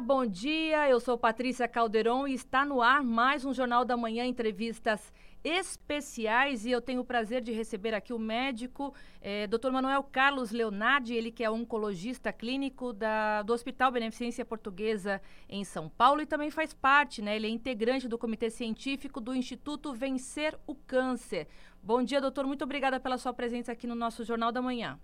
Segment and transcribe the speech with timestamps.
[0.00, 0.88] bom dia.
[0.88, 5.12] Eu sou Patrícia Calderon e está no ar mais um Jornal da Manhã Entrevistas
[5.44, 9.70] especiais e eu tenho o prazer de receber aqui o médico eh, Dr.
[9.70, 15.88] Manuel Carlos Leonardi, ele que é oncologista clínico da, do Hospital Beneficência Portuguesa em São
[15.88, 17.36] Paulo e também faz parte, né?
[17.36, 21.46] Ele é integrante do Comitê Científico do Instituto Vencer o Câncer.
[21.82, 22.46] Bom dia, doutor.
[22.46, 24.98] Muito obrigada pela sua presença aqui no nosso Jornal da Manhã.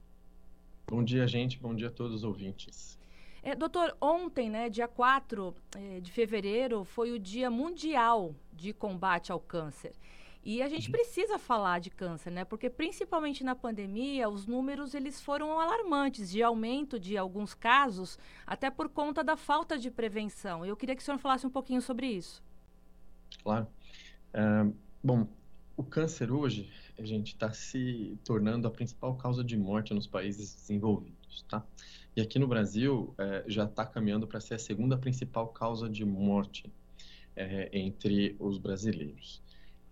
[0.86, 1.58] Bom dia, gente.
[1.58, 2.98] Bom dia a todos os ouvintes.
[3.46, 9.30] É, doutor, ontem, né, dia 4 é, de fevereiro, foi o Dia Mundial de Combate
[9.30, 9.92] ao Câncer.
[10.44, 10.92] E a gente uhum.
[10.92, 12.44] precisa falar de câncer, né?
[12.44, 18.68] Porque principalmente na pandemia, os números eles foram alarmantes de aumento de alguns casos, até
[18.68, 20.66] por conta da falta de prevenção.
[20.66, 22.42] Eu queria que o senhor falasse um pouquinho sobre isso.
[23.44, 23.68] Claro.
[24.34, 24.74] Uh,
[25.04, 25.28] bom,
[25.76, 30.52] o câncer hoje, a gente está se tornando a principal causa de morte nos países
[30.52, 31.64] desenvolvidos, tá?
[32.16, 36.02] E aqui no Brasil é, já está caminhando para ser a segunda principal causa de
[36.02, 36.72] morte
[37.36, 39.42] é, entre os brasileiros.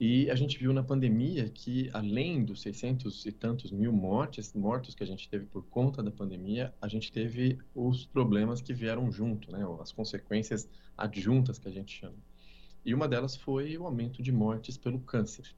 [0.00, 4.94] E a gente viu na pandemia que, além dos 600 e tantos mil mortes, mortos
[4.94, 9.12] que a gente teve por conta da pandemia, a gente teve os problemas que vieram
[9.12, 9.62] junto, né?
[9.82, 12.16] as consequências adjuntas que a gente chama.
[12.86, 15.54] E uma delas foi o aumento de mortes pelo câncer.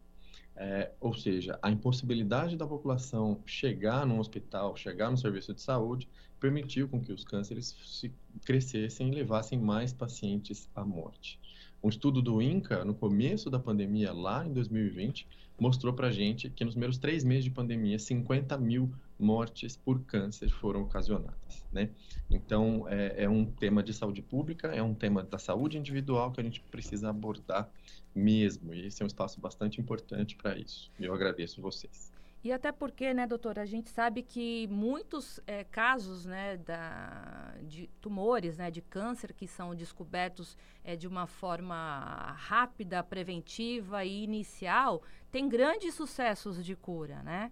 [0.59, 6.09] É, ou seja, a impossibilidade da população chegar no hospital, chegar no serviço de saúde,
[6.41, 8.13] permitiu com que os cânceres se
[8.45, 11.39] crescessem e levassem mais pacientes à morte.
[11.83, 15.27] Um estudo do INCA, no começo da pandemia, lá em 2020,
[15.59, 20.51] mostrou para gente que nos primeiros três meses de pandemia, 50 mil mortes por câncer
[20.51, 21.91] foram ocasionadas, né?
[22.31, 26.41] Então, é, é, um tema de saúde pública, é um tema da saúde individual que
[26.41, 27.71] a gente precisa abordar
[28.15, 30.91] mesmo, e esse é um espaço bastante importante para isso.
[31.01, 32.16] Eu agradeço vocês.
[32.47, 37.91] E até porque, né, doutora, a gente sabe que muitos é, casos, né, da, de
[38.01, 45.03] tumores, né, de câncer que são descobertos é, de uma forma rápida, preventiva e inicial,
[45.33, 47.51] tem grandes sucessos de cura, né?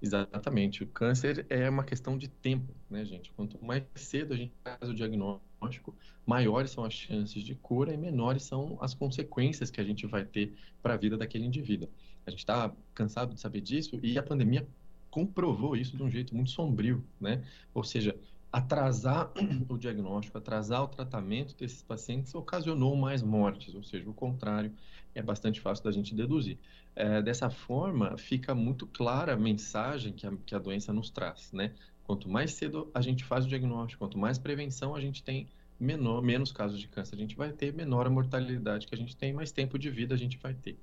[0.00, 0.82] Exatamente.
[0.82, 3.30] O câncer é uma questão de tempo, né, gente?
[3.32, 7.96] Quanto mais cedo a gente faz o diagnóstico, maiores são as chances de cura e
[7.98, 11.90] menores são as consequências que a gente vai ter para a vida daquele indivíduo.
[12.26, 14.66] A gente está cansado de saber disso e a pandemia
[15.10, 17.42] comprovou isso de um jeito muito sombrio, né?
[17.74, 18.16] Ou seja,
[18.52, 19.30] atrasar
[19.68, 24.72] o diagnóstico, atrasar o tratamento desses pacientes ocasionou mais mortes, ou seja, o contrário
[25.14, 26.58] é bastante fácil da gente deduzir.
[26.94, 31.52] É, dessa forma, fica muito clara a mensagem que a, que a doença nos traz,
[31.52, 31.72] né?
[32.04, 35.48] Quanto mais cedo a gente faz o diagnóstico, quanto mais prevenção a gente tem,
[35.80, 39.16] menor, menos casos de câncer a gente vai ter, menor a mortalidade que a gente
[39.16, 40.78] tem, mais tempo de vida a gente vai ter.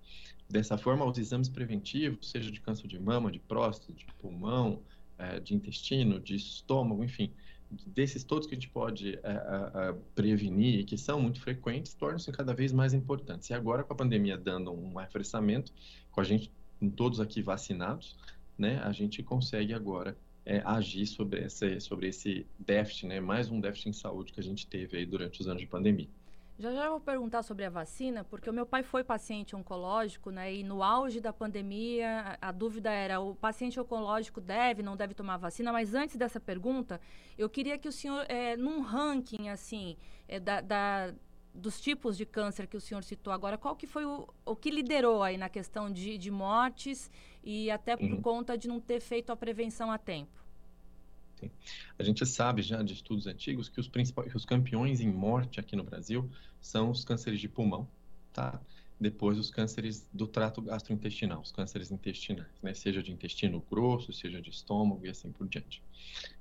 [0.50, 4.82] Dessa forma, os exames preventivos, seja de câncer de mama, de próstata, de pulmão,
[5.18, 7.32] é, de intestino, de estômago, enfim,
[7.86, 12.32] desses todos que a gente pode é, é, prevenir e que são muito frequentes, tornam-se
[12.32, 13.50] cada vez mais importantes.
[13.50, 15.72] E agora, com a pandemia dando um arrefecimento,
[16.12, 18.16] com a gente, com todos aqui vacinados,
[18.58, 23.60] né, a gente consegue agora é, agir sobre esse, sobre esse déficit, né, mais um
[23.60, 26.08] déficit em saúde que a gente teve aí durante os anos de pandemia.
[26.58, 30.52] Já já vou perguntar sobre a vacina, porque o meu pai foi paciente oncológico, né?
[30.52, 35.38] E no auge da pandemia, a, dúvida era: o paciente oncológico deve, não deve tomar
[35.38, 35.72] vacina?
[35.72, 37.00] Mas antes dessa pergunta,
[37.38, 39.98] eu queria que o senhor, é, num ranking, assim,
[40.28, 41.14] é, da, da,
[41.54, 44.72] dos tipos de câncer que o senhor citou agora, qual que foi o, o que
[44.72, 47.12] liderou aí na questão de, de mortes
[47.48, 48.22] e até por uhum.
[48.22, 50.46] conta de não ter feito a prevenção a tempo?
[51.40, 51.50] Sim.
[51.98, 55.74] A gente sabe já de estudos antigos que os principais, os campeões em morte aqui
[55.74, 57.88] no Brasil são os cânceres de pulmão,
[58.34, 58.60] tá?
[59.00, 62.74] Depois os cânceres do trato gastrointestinal, os cânceres intestinais, né?
[62.74, 65.82] Seja de intestino grosso, seja de estômago e assim por diante.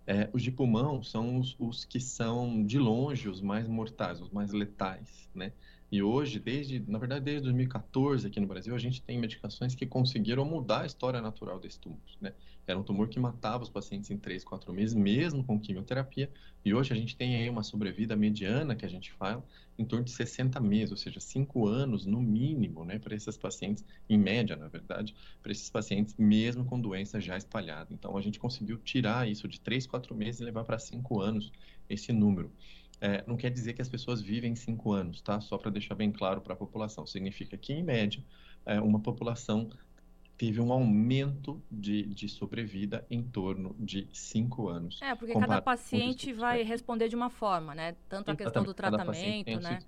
[0.09, 4.31] É, os de pulmão são os, os que são de longe os mais mortais, os
[4.31, 5.53] mais letais, né?
[5.91, 9.87] E hoje, desde, na verdade, desde 2014 aqui no Brasil, a gente tem medicações que
[9.87, 12.33] conseguiram mudar a história natural desse tumor, né?
[12.67, 16.29] Era um tumor que matava os pacientes em 3, 4 meses, mesmo com quimioterapia.
[16.65, 19.47] E hoje a gente tem aí uma sobrevida mediana que a gente fala
[19.79, 23.85] em torno de 60 meses, ou seja, 5 anos no mínimo, né, para esses pacientes,
[24.09, 27.95] em média, na verdade, para esses pacientes mesmo com doença já espalhada.
[27.95, 31.53] Então a gente conseguiu tirar isso de 3, 4 meses e levar para 5 anos
[31.89, 32.53] esse número.
[33.01, 35.41] É, não quer dizer que as pessoas vivem cinco anos, tá?
[35.41, 37.07] Só para deixar bem claro para a população.
[37.07, 38.25] Significa que, em média,
[38.65, 39.69] é, uma população
[40.37, 45.01] teve um aumento de, de sobrevida em torno de cinco anos.
[45.03, 47.97] É, porque cada paciente vai responder de uma forma, né?
[48.09, 49.79] Tanto a questão do tratamento, né?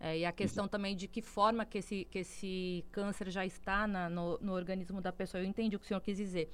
[0.00, 0.72] É, e a questão Exato.
[0.72, 5.00] também de que forma que esse, que esse câncer já está na, no, no organismo
[5.00, 5.40] da pessoa.
[5.40, 6.50] Eu entendi o que o senhor quis dizer.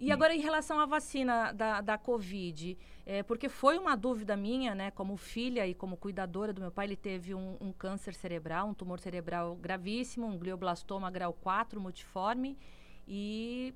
[0.00, 4.74] E agora, em relação à vacina da, da Covid, é, porque foi uma dúvida minha,
[4.74, 8.66] né, como filha e como cuidadora do meu pai, ele teve um, um câncer cerebral,
[8.66, 12.56] um tumor cerebral gravíssimo, um glioblastoma grau 4 multiforme,
[13.06, 13.74] e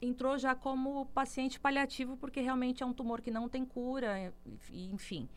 [0.00, 4.32] entrou já como paciente paliativo, porque realmente é um tumor que não tem cura,
[4.72, 5.28] enfim.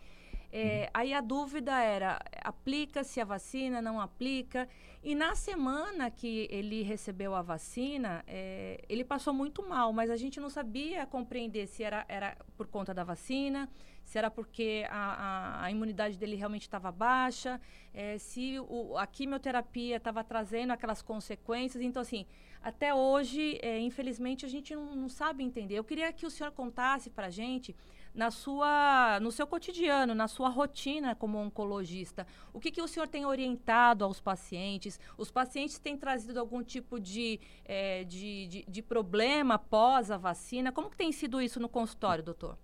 [0.51, 0.89] É, uhum.
[0.93, 4.67] Aí a dúvida era: aplica-se a vacina, não aplica?
[5.01, 10.17] E na semana que ele recebeu a vacina, é, ele passou muito mal, mas a
[10.17, 13.69] gente não sabia compreender se era, era por conta da vacina,
[14.03, 17.61] se era porque a, a, a imunidade dele realmente estava baixa,
[17.93, 21.81] é, se o, a quimioterapia estava trazendo aquelas consequências.
[21.81, 22.25] Então, assim,
[22.61, 25.75] até hoje, é, infelizmente, a gente não, não, sabe entender.
[25.75, 27.73] Eu queria que o senhor contasse para a gente
[28.13, 32.25] na sua, no seu cotidiano, na sua rotina como oncologista?
[32.53, 34.99] O que, que o senhor tem orientado aos pacientes?
[35.17, 40.71] Os pacientes têm trazido algum tipo de, é, de, de, de, problema após a vacina?
[40.71, 42.57] Como que tem sido isso no consultório, doutor?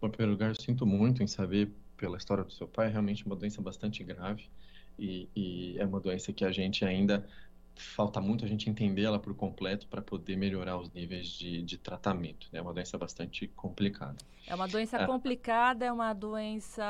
[0.00, 3.24] Bom, em primeiro lugar, sinto muito em saber pela história do seu pai, é realmente
[3.24, 4.50] uma doença bastante grave
[4.98, 7.26] e, e é uma doença que a gente ainda
[7.76, 11.78] falta muito a gente entender ela por completo para poder melhorar os níveis de, de
[11.78, 12.48] tratamento.
[12.52, 12.58] Né?
[12.58, 14.18] É uma doença bastante complicada.
[14.46, 15.06] É uma doença é.
[15.06, 16.84] complicada, é uma doença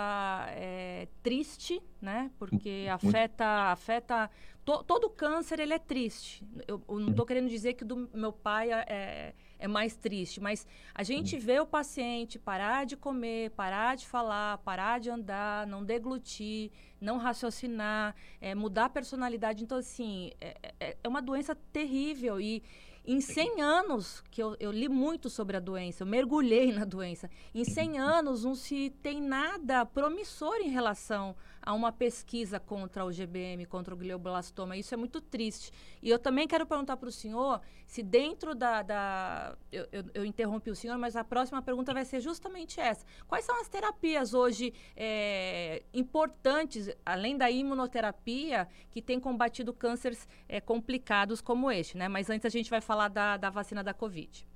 [0.50, 2.30] é, triste, né?
[2.38, 4.30] Porque afeta, afeta
[4.64, 6.46] to, todo câncer ele é triste.
[6.66, 7.26] Eu, eu não estou uhum.
[7.26, 10.40] querendo dizer que o do meu pai é, é é mais triste.
[10.40, 15.66] Mas a gente vê o paciente parar de comer, parar de falar, parar de andar,
[15.68, 19.62] não deglutir, não raciocinar, é, mudar a personalidade.
[19.62, 22.62] Então, assim, é, é, é uma doença terrível e
[23.04, 27.28] em 100 anos, que eu, eu, li muito sobre a doença, eu mergulhei na doença,
[27.52, 33.12] em 100 anos não se tem nada promissor em relação a uma pesquisa contra o
[33.12, 34.76] GBM, contra o glioblastoma.
[34.76, 35.70] Isso é muito triste.
[36.02, 38.82] E eu também quero perguntar para o senhor se dentro da...
[38.82, 43.06] da eu, eu, eu, interrompi o senhor, mas a próxima pergunta vai ser justamente essa.
[43.28, 50.60] Quais são as terapias hoje é, importantes, além da imunoterapia, que tem combatido cânceres é,
[50.60, 52.08] complicados como este, né?
[52.08, 54.46] Mas antes a gente vai falar da, da vacina da Covid.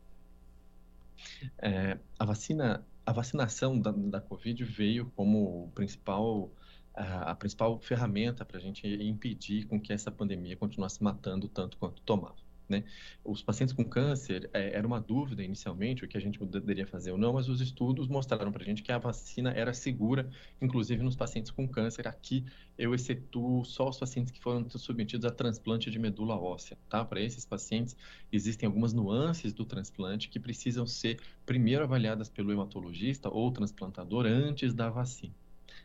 [1.59, 6.50] É, a vacina, a vacinação da, da Covid veio como principal
[6.97, 12.01] a, principal ferramenta para a gente impedir com que essa pandemia continuasse matando tanto quanto
[12.03, 12.47] tomava.
[12.69, 12.83] Né?
[13.25, 17.13] Os pacientes com câncer, é, era uma dúvida inicialmente o que a gente poderia fazer
[17.13, 20.29] ou não, mas os estudos mostraram para a gente que a vacina era segura,
[20.61, 22.09] inclusive nos pacientes com câncer.
[22.09, 22.45] Aqui
[22.77, 26.77] eu excetuo só os pacientes que foram submetidos a transplante de medula óssea.
[26.89, 27.05] Tá?
[27.05, 27.97] Para esses pacientes,
[28.33, 34.75] existem algumas nuances do transplante que precisam ser primeiro avaliadas pelo hematologista ou transplantador antes
[34.75, 35.35] da vacina.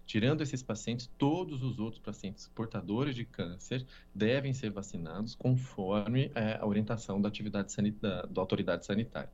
[0.05, 6.57] Tirando esses pacientes, todos os outros pacientes portadores de câncer devem ser vacinados conforme é,
[6.59, 9.29] a orientação da atividade sanitária, da autoridade sanitária.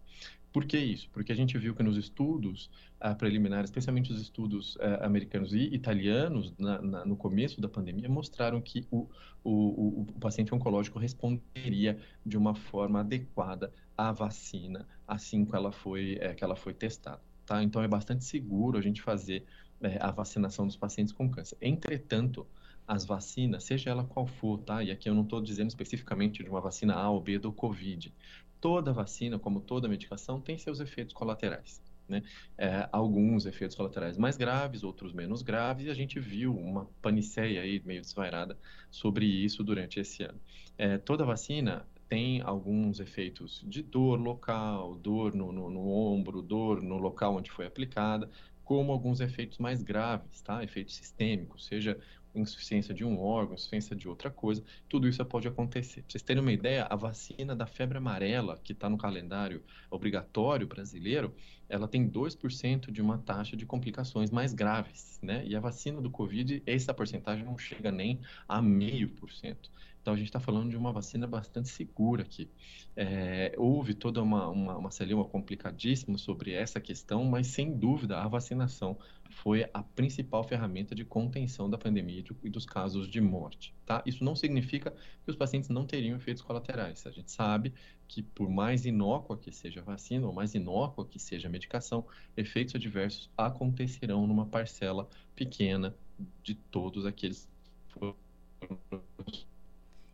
[0.58, 1.10] Por que isso?
[1.12, 2.70] Porque a gente viu que nos estudos
[3.00, 8.10] uh, preliminares, especialmente os estudos uh, americanos e italianos, na, na, no começo da pandemia,
[8.10, 9.08] mostraram que o,
[9.44, 16.18] o, o, paciente oncológico responderia de uma forma adequada à vacina assim que ela foi,
[16.20, 17.22] é, que ela foi testada.
[17.46, 17.62] Tá?
[17.62, 19.46] Então, é bastante seguro a gente fazer
[19.82, 21.58] é, a vacinação dos pacientes com câncer.
[21.62, 22.48] Entretanto,
[22.88, 24.82] as vacinas, seja ela qual for, tá?
[24.82, 28.14] E aqui eu não estou dizendo especificamente de uma vacina A ou B do Covid.
[28.62, 31.82] Toda vacina, como toda medicação, tem seus efeitos colaterais.
[32.08, 32.24] Né?
[32.58, 37.62] É, alguns efeitos colaterais mais graves, outros menos graves, e a gente viu uma paniceia
[37.62, 38.58] aí meio desvairada
[38.90, 40.40] sobre isso durante esse ano.
[40.78, 46.82] É, toda vacina tem alguns efeitos de dor local, dor no, no, no ombro, dor
[46.82, 48.30] no local onde foi aplicada,
[48.68, 50.62] como alguns efeitos mais graves, tá?
[50.62, 51.98] Efeitos sistêmicos, seja
[52.36, 56.02] insuficiência de um órgão, insuficiência de outra coisa, tudo isso pode acontecer.
[56.02, 60.68] Para vocês terem uma ideia, a vacina da febre amarela, que está no calendário obrigatório
[60.68, 61.34] brasileiro,
[61.70, 65.46] ela tem 2% de uma taxa de complicações mais graves, né?
[65.48, 68.20] E a vacina do Covid, essa porcentagem não chega nem
[68.50, 69.72] a meio por cento.
[70.08, 72.50] Então, a gente está falando de uma vacina bastante segura aqui.
[72.96, 78.98] É, houve toda uma, uma, uma complicadíssima sobre essa questão, mas, sem dúvida, a vacinação
[79.30, 83.76] foi a principal ferramenta de contenção da pandemia e dos casos de morte.
[83.86, 84.02] Tá?
[84.06, 84.92] Isso não significa
[85.26, 87.06] que os pacientes não teriam efeitos colaterais.
[87.06, 87.74] A gente sabe
[88.08, 92.06] que, por mais inócua que seja a vacina, ou mais inócua que seja a medicação,
[92.38, 95.94] efeitos adversos acontecerão numa parcela pequena
[96.42, 97.50] de todos aqueles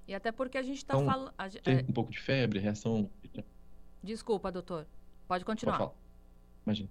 [0.07, 1.33] e até porque a gente está então, falando.
[1.63, 1.85] Tem é...
[1.87, 3.09] um pouco de febre, reação.
[4.03, 4.85] Desculpa, doutor.
[5.27, 5.77] Pode continuar.
[5.77, 5.93] Pode
[6.65, 6.89] Imagina.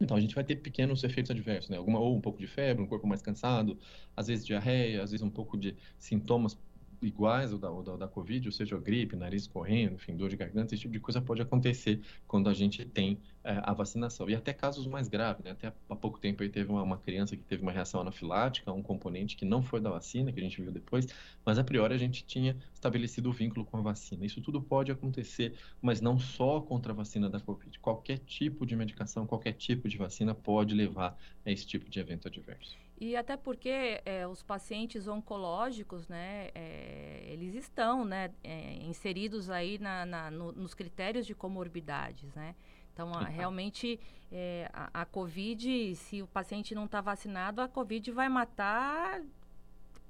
[0.00, 1.76] Então, a gente vai ter pequenos efeitos adversos, né?
[1.76, 3.78] Alguma, ou um pouco de febre, um corpo mais cansado,
[4.16, 6.58] às vezes diarreia, às vezes um pouco de sintomas
[7.00, 10.74] iguais ao da, ao da Covid, ou seja, gripe, nariz correndo, enfim, dor de garganta,
[10.74, 14.30] esse tipo de coisa pode acontecer quando a gente tem é, a vacinação.
[14.30, 15.50] E até casos mais graves, né?
[15.50, 18.82] Até há pouco tempo aí teve uma, uma, criança que teve uma reação anafilática, um
[18.82, 21.06] componente que não foi da vacina, que a gente viu depois,
[21.44, 24.24] mas a priori a gente tinha estabelecido o vínculo com a vacina.
[24.24, 27.78] Isso tudo pode acontecer, mas não só contra a vacina da Covid.
[27.80, 32.28] Qualquer tipo de medicação, qualquer tipo de vacina pode levar a esse tipo de evento
[32.28, 32.78] adverso.
[33.00, 39.76] E até porque é, os pacientes oncológicos, né, é, eles estão, né, é, inseridos aí
[39.76, 42.54] na, na no, nos critérios de comorbidades, né?
[42.92, 43.98] Então, a, realmente,
[44.30, 49.22] é, a, a, Covid, se o paciente não está vacinado, a Covid vai matar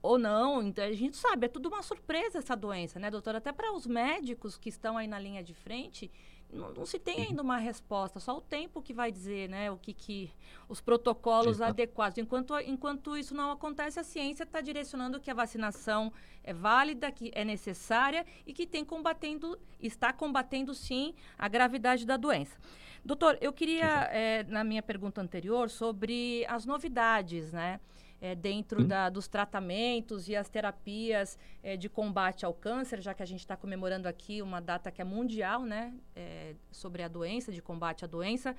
[0.03, 0.63] ou não.
[0.63, 3.39] Então, a gente sabe, é tudo uma surpresa essa doença, né, doutora?
[3.39, 6.11] Até para os médicos que estão aí na linha de frente,
[6.53, 9.79] não, não, se tem ainda uma resposta, só o tempo que vai dizer, né, o
[9.79, 10.31] que, que
[10.69, 12.19] os protocolos adequados.
[12.19, 16.13] Enquanto, enquanto isso não acontece, a ciência está direcionando que a vacinação
[16.45, 22.19] é válida, que é necessária e que tem combatendo, está combatendo sim a gravidade da
[22.19, 22.59] doença.
[23.05, 27.81] Doutor, eu queria, é, na minha pergunta anterior, sobre as novidades, né?
[28.23, 33.23] É, dentro da, dos tratamentos e as terapias é, de combate ao câncer, já que
[33.23, 37.51] a gente está comemorando aqui uma data que é mundial, né, é, sobre a doença,
[37.51, 38.55] de combate à doença.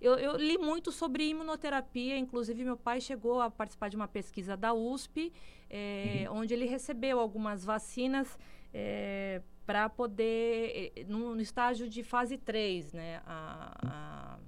[0.00, 4.56] Eu, eu, li muito sobre imunoterapia, inclusive meu pai chegou a participar de uma pesquisa
[4.56, 5.32] da USP,
[5.68, 6.36] uhum.
[6.36, 8.38] onde ele recebeu algumas vacinas
[9.66, 14.38] para poder, no, no, estágio de fase 3, né, a, a,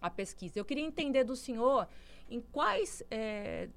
[0.00, 0.58] a pesquisa.
[0.58, 1.86] Eu queria entender do senhor
[2.30, 3.68] em quais é,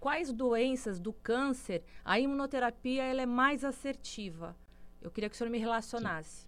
[0.00, 4.56] quais doenças do câncer a imunoterapia ela é mais assertiva?
[5.00, 6.46] Eu queria que o senhor me relacionasse.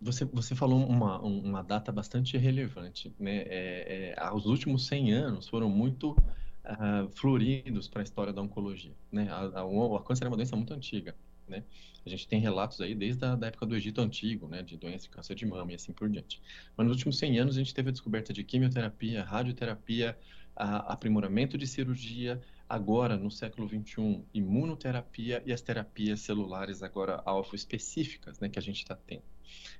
[0.00, 3.14] Você, você falou uma, uma data bastante relevante.
[3.18, 3.42] Né?
[3.46, 8.92] É, é, os últimos 100 anos foram muito uh, floridos para a história da oncologia.
[9.10, 9.28] Né?
[9.30, 11.14] A, a, a, câncer é uma doença muito antiga.
[11.48, 11.62] Né?
[12.04, 15.04] A gente tem relatos aí desde a da época do Egito Antigo, né, de doença
[15.04, 16.40] de câncer de mama e assim por diante.
[16.76, 20.18] Mas nos últimos 100 anos a gente teve a descoberta de quimioterapia, radioterapia,
[20.56, 27.54] a, aprimoramento de cirurgia, agora no século 21, imunoterapia e as terapias celulares agora alvo
[27.54, 29.24] específicas, né, que a gente está tendo.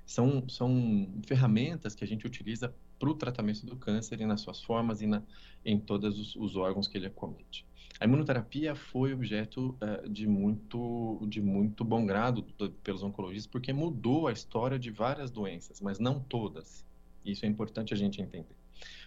[0.05, 4.61] São, são ferramentas que a gente utiliza para o tratamento do câncer e nas suas
[4.61, 5.21] formas e na,
[5.63, 7.65] em todos os, os órgãos que ele acomete.
[7.99, 13.71] A imunoterapia foi objeto uh, de, muito, de muito bom grado do, pelos oncologistas, porque
[13.71, 16.85] mudou a história de várias doenças, mas não todas.
[17.23, 18.55] Isso é importante a gente entender.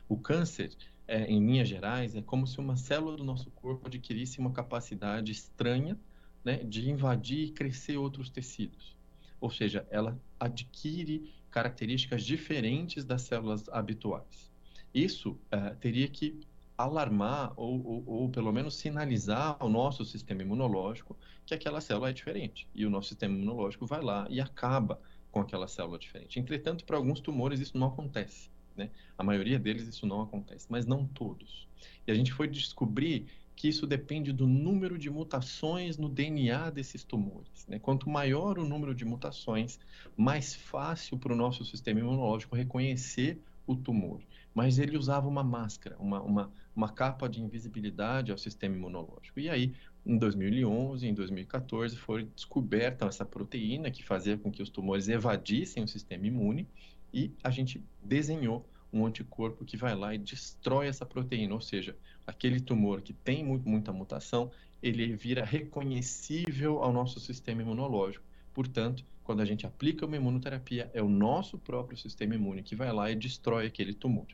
[0.09, 0.75] O câncer,
[1.09, 5.33] é, em linhas gerais, é como se uma célula do nosso corpo adquirisse uma capacidade
[5.33, 5.99] estranha
[6.45, 8.95] né, de invadir e crescer outros tecidos.
[9.41, 14.53] Ou seja, ela adquire características diferentes das células habituais.
[14.93, 16.41] Isso uh, teria que
[16.77, 22.13] alarmar ou, ou, ou, pelo menos sinalizar ao nosso sistema imunológico que aquela célula é
[22.13, 22.69] diferente.
[22.75, 25.01] E o nosso sistema imunológico vai lá e acaba
[25.31, 26.39] com aquela célula diferente.
[26.39, 28.51] Entretanto, para alguns tumores isso não acontece.
[28.79, 28.91] Né?
[29.19, 31.69] A maioria deles isso não acontece, mas não todos.
[32.07, 37.03] E a gente foi descobrir que isso depende do número de mutações no DNA desses
[37.03, 37.67] tumores.
[37.67, 37.81] Né?
[37.81, 39.81] Quanto maior o número de mutações,
[40.17, 44.23] mais fácil para o nosso sistema imunológico reconhecer o tumor.
[44.55, 49.41] Mas ele usava uma máscara, uma, uma, uma capa de invisibilidade ao sistema imunológico.
[49.41, 49.75] E aí,
[50.07, 55.83] em 2011, em 2014, foi descoberta essa proteína que fazia com que os tumores evadissem
[55.83, 56.67] o sistema imune
[57.13, 61.97] e a gente desenhou um anticorpo que vai lá e destrói essa proteína, ou seja,
[62.27, 64.51] aquele tumor que tem muito, muita mutação,
[64.83, 68.25] ele vira reconhecível ao nosso sistema imunológico.
[68.55, 72.93] Portanto, quando a gente aplica uma imunoterapia, é o nosso próprio sistema imune que vai
[72.93, 74.27] lá e destrói aquele tumor.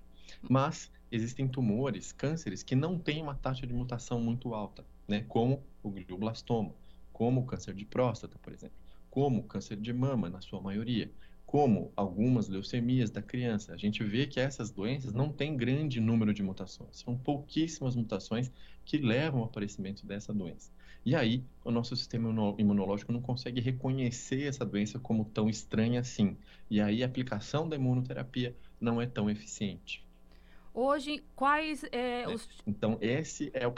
[0.49, 5.25] Mas existem tumores, cânceres, que não têm uma taxa de mutação muito alta, né?
[5.29, 6.75] como o glioblastoma,
[7.13, 8.77] como o câncer de próstata, por exemplo,
[9.11, 11.11] como o câncer de mama, na sua maioria,
[11.47, 13.73] como algumas leucemias da criança.
[13.73, 18.51] A gente vê que essas doenças não têm grande número de mutações, são pouquíssimas mutações
[18.85, 20.71] que levam ao aparecimento dessa doença.
[21.07, 26.35] E aí, o nosso sistema imunológico não consegue reconhecer essa doença como tão estranha assim.
[26.71, 30.03] E aí, a aplicação da imunoterapia não é tão eficiente.
[30.73, 32.49] Hoje, quais é, os...
[32.67, 33.73] Então, esse é o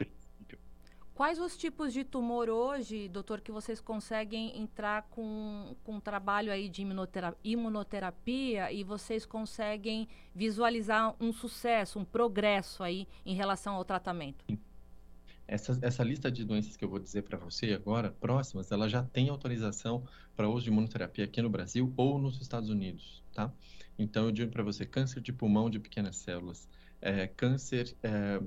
[1.17, 6.53] Quais os tipos de tumor hoje, doutor, que vocês conseguem entrar com, com um trabalho
[6.53, 6.87] aí de
[7.43, 14.45] imunoterapia, e vocês conseguem visualizar um sucesso, um progresso aí em relação ao tratamento?
[15.49, 19.03] Essa, essa lista de doenças que eu vou dizer para você agora, próximas, ela já
[19.03, 20.05] tem autorização
[20.37, 23.51] para uso de imunoterapia aqui no Brasil ou nos Estados Unidos, tá?
[23.99, 26.69] Então, eu digo para você, câncer de pulmão de pequenas células,
[27.01, 28.39] é, câncer, é,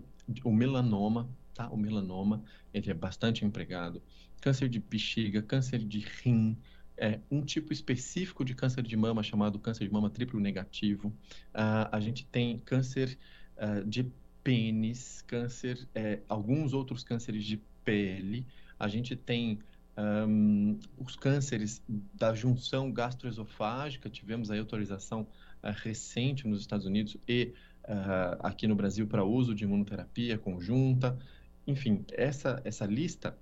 [0.43, 1.27] o melanoma,
[1.59, 1.69] tá?
[1.69, 2.41] O melanoma,
[2.73, 4.01] ele é bastante empregado.
[4.39, 6.57] Câncer de bexiga, câncer de rim,
[6.97, 11.09] é, um tipo específico de câncer de mama chamado câncer de mama triplo negativo.
[11.09, 13.17] Uh, a gente tem câncer
[13.57, 14.09] uh, de
[14.41, 18.45] pênis, câncer, é, alguns outros cânceres de pele.
[18.79, 19.59] A gente tem
[19.97, 25.21] um, os cânceres da junção gastroesofágica, tivemos aí autorização
[25.61, 31.17] uh, recente nos Estados Unidos e uh, aqui no Brasil para uso de imunoterapia conjunta.
[31.67, 33.37] Enfim, essa, essa lista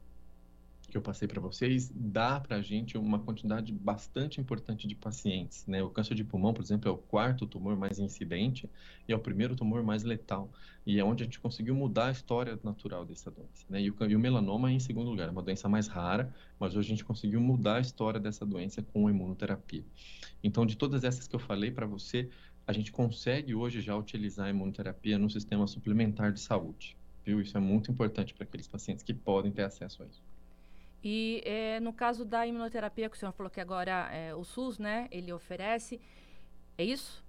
[0.89, 5.65] que eu passei para vocês dá para a gente uma quantidade bastante importante de pacientes.
[5.67, 5.83] Né?
[5.83, 8.69] O câncer de pulmão, por exemplo, é o quarto tumor mais incidente
[9.07, 10.49] e é o primeiro tumor mais letal.
[10.85, 13.65] E é onde a gente conseguiu mudar a história natural dessa doença.
[13.69, 13.81] Né?
[13.81, 16.75] E, o, e o melanoma é em segundo lugar, é uma doença mais rara, mas
[16.75, 19.83] hoje a gente conseguiu mudar a história dessa doença com imunoterapia.
[20.41, 22.29] Então, de todas essas que eu falei para você,
[22.65, 26.96] a gente consegue hoje já utilizar a imunoterapia no sistema suplementar de saúde.
[27.27, 27.41] Viu?
[27.41, 30.23] Isso é muito importante para aqueles pacientes que podem ter acesso a isso.
[31.03, 34.79] E é, no caso da imunoterapia, que o senhor falou que agora é, o SUS,
[34.79, 35.99] né, ele oferece,
[36.77, 37.21] é isso?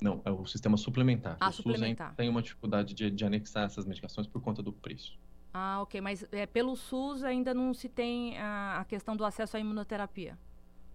[0.00, 1.36] Não, é o sistema suplementar.
[1.40, 2.10] Ah, o suplementar.
[2.10, 5.18] SUS tem uma dificuldade de, de, anexar essas medicações por conta do preço.
[5.52, 6.00] Ah, ok.
[6.00, 10.38] Mas é, pelo SUS ainda não se tem a, a questão do acesso à imunoterapia?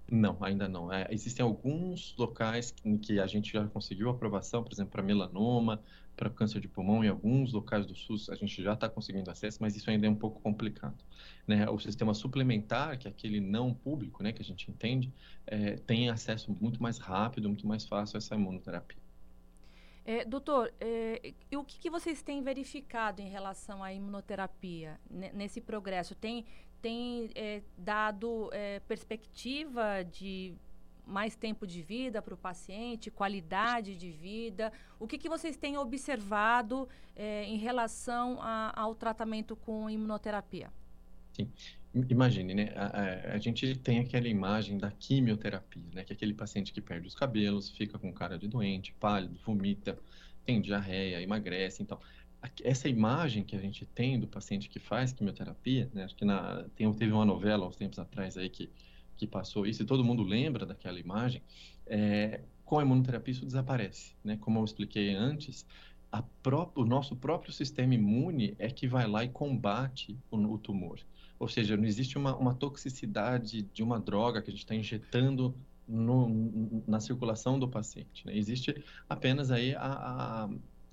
[0.09, 0.91] Não, ainda não.
[0.91, 5.81] É, existem alguns locais em que a gente já conseguiu aprovação, por exemplo, para melanoma,
[6.15, 9.57] para câncer de pulmão, em alguns locais do SUS a gente já está conseguindo acesso,
[9.61, 11.03] mas isso ainda é um pouco complicado.
[11.47, 11.67] Né?
[11.69, 15.11] O sistema suplementar, que é aquele não público, né, que a gente entende,
[15.47, 19.01] é, tem acesso muito mais rápido, muito mais fácil a essa imunoterapia.
[20.03, 26.15] É, doutor, é, o que, que, vocês têm verificado em relação à imunoterapia nesse progresso?
[26.15, 26.43] Tem,
[26.81, 30.55] tem é, dado é, perspectiva de
[31.05, 34.71] mais tempo de vida para o paciente, qualidade de vida?
[34.99, 40.71] O que, que vocês têm observado é, em relação a, ao tratamento com imunoterapia?
[41.33, 41.49] Sim.
[42.09, 42.73] Imagine, né?
[42.75, 46.03] A, a, a, gente tem aquela imagem da quimioterapia, né?
[46.05, 49.99] Que é aquele paciente que perde os cabelos, fica com cara de doente, pálido, vomita,
[50.45, 51.83] tem diarreia, emagrece.
[51.83, 51.99] Então,
[52.63, 56.05] essa imagem que a gente tem do paciente que faz quimioterapia, né?
[56.05, 58.69] Acho que na, tem, teve uma novela uns tempos atrás aí que,
[59.21, 61.43] que passou isso e todo mundo lembra daquela imagem.
[61.85, 64.35] É, com a imunoterapia isso desaparece, né?
[64.41, 65.63] Como eu expliquei antes,
[66.75, 70.99] o nosso próprio sistema imune é que vai lá e combate o, o tumor.
[71.37, 75.53] Ou seja, não existe uma, uma toxicidade de uma droga que a gente está injetando
[75.87, 78.25] no, na circulação do paciente.
[78.25, 78.35] Né?
[78.35, 80.49] Existe apenas aí a, a,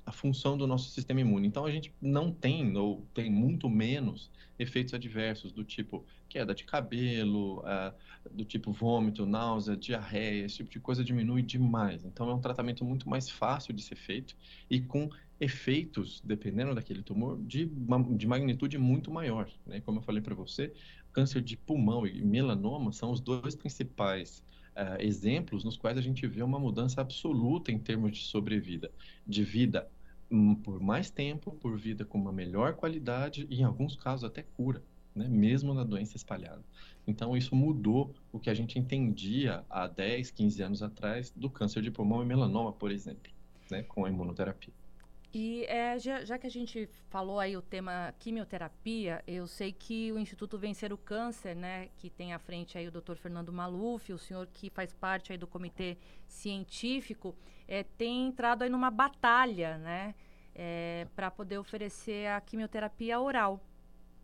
[0.09, 1.47] a, função do nosso sistema imune.
[1.47, 6.65] Então, a gente não tem, ou tem muito menos, efeitos adversos do tipo queda de
[6.65, 7.95] cabelo, uh,
[8.31, 12.05] do tipo vômito, náusea, diarreia, esse tipo de coisa diminui demais.
[12.05, 14.37] Então, é um tratamento muito mais fácil de ser feito
[14.69, 15.09] e com
[15.41, 17.71] efeitos, dependendo daquele tumor, de,
[18.17, 19.49] de magnitude muito maior.
[19.65, 19.81] Né?
[19.81, 20.73] Como eu falei para você,
[21.13, 24.43] câncer de pulmão e melanoma são os dois principais
[24.77, 28.91] uh, exemplos nos quais a gente vê uma mudança absoluta em termos de sobrevida,
[29.27, 29.89] de vida
[30.63, 34.83] por mais tempo, por vida com uma melhor qualidade e, em alguns casos, até cura,
[35.15, 35.27] né?
[35.29, 36.63] mesmo na doença espalhada.
[37.07, 41.83] Então, isso mudou o que a gente entendia há 10, 15 anos atrás do câncer
[41.83, 43.33] de pulmão e melanoma, por exemplo,
[43.71, 43.83] né?
[43.83, 44.75] com a imunoterapia.
[45.33, 50.11] E é, já, já, que a gente falou aí o tema quimioterapia, eu sei que
[50.11, 53.15] o Instituto Vencer o Câncer, né, que tem à frente aí o Dr.
[53.15, 57.37] Fernando Maluf, o senhor que faz parte aí do comitê científico,
[57.67, 60.15] é, tem entrado aí numa batalha, né,
[60.55, 63.61] é, para poder oferecer a quimioterapia oral,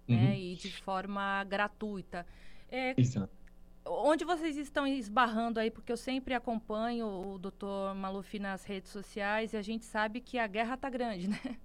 [0.09, 0.23] né, uhum.
[0.23, 2.27] né, e de forma gratuita.
[2.71, 3.44] É, Exato
[3.87, 5.71] onde vocês estão esbarrando aí?
[5.71, 10.39] Porque eu sempre acompanho o doutor Maluf nas redes sociais e a gente sabe que
[10.39, 11.59] a guerra está grande, né?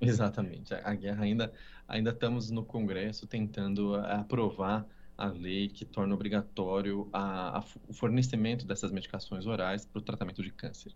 [0.00, 0.74] Exatamente.
[0.74, 1.52] A guerra ainda,
[1.86, 8.66] ainda estamos no Congresso tentando aprovar a lei que torna obrigatório a, a, o fornecimento
[8.66, 10.92] dessas medicações orais para o tratamento de câncer.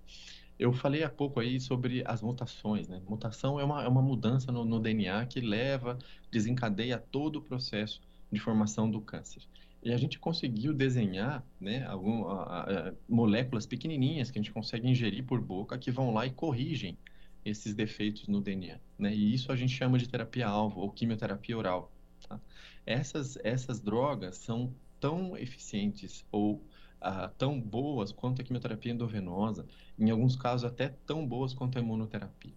[0.58, 3.00] Eu falei há pouco aí sobre as mutações, né?
[3.06, 5.98] Mutação é uma, é uma mudança no, no DNA que leva,
[6.30, 8.00] desencadeia todo o processo
[8.32, 9.42] de formação do câncer.
[9.82, 14.88] E a gente conseguiu desenhar né, algum, a, a, moléculas pequenininhas que a gente consegue
[14.88, 16.98] ingerir por boca que vão lá e corrigem
[17.44, 18.80] esses defeitos no DNA.
[18.98, 19.14] Né?
[19.14, 21.92] E isso a gente chama de terapia-alvo ou quimioterapia oral.
[22.28, 22.40] Tá?
[22.84, 26.60] Essas, essas drogas são tão eficientes ou
[27.00, 29.66] ah, tão boas quanto a quimioterapia endovenosa,
[29.98, 32.54] em alguns casos até tão boas quanto a imunoterapia.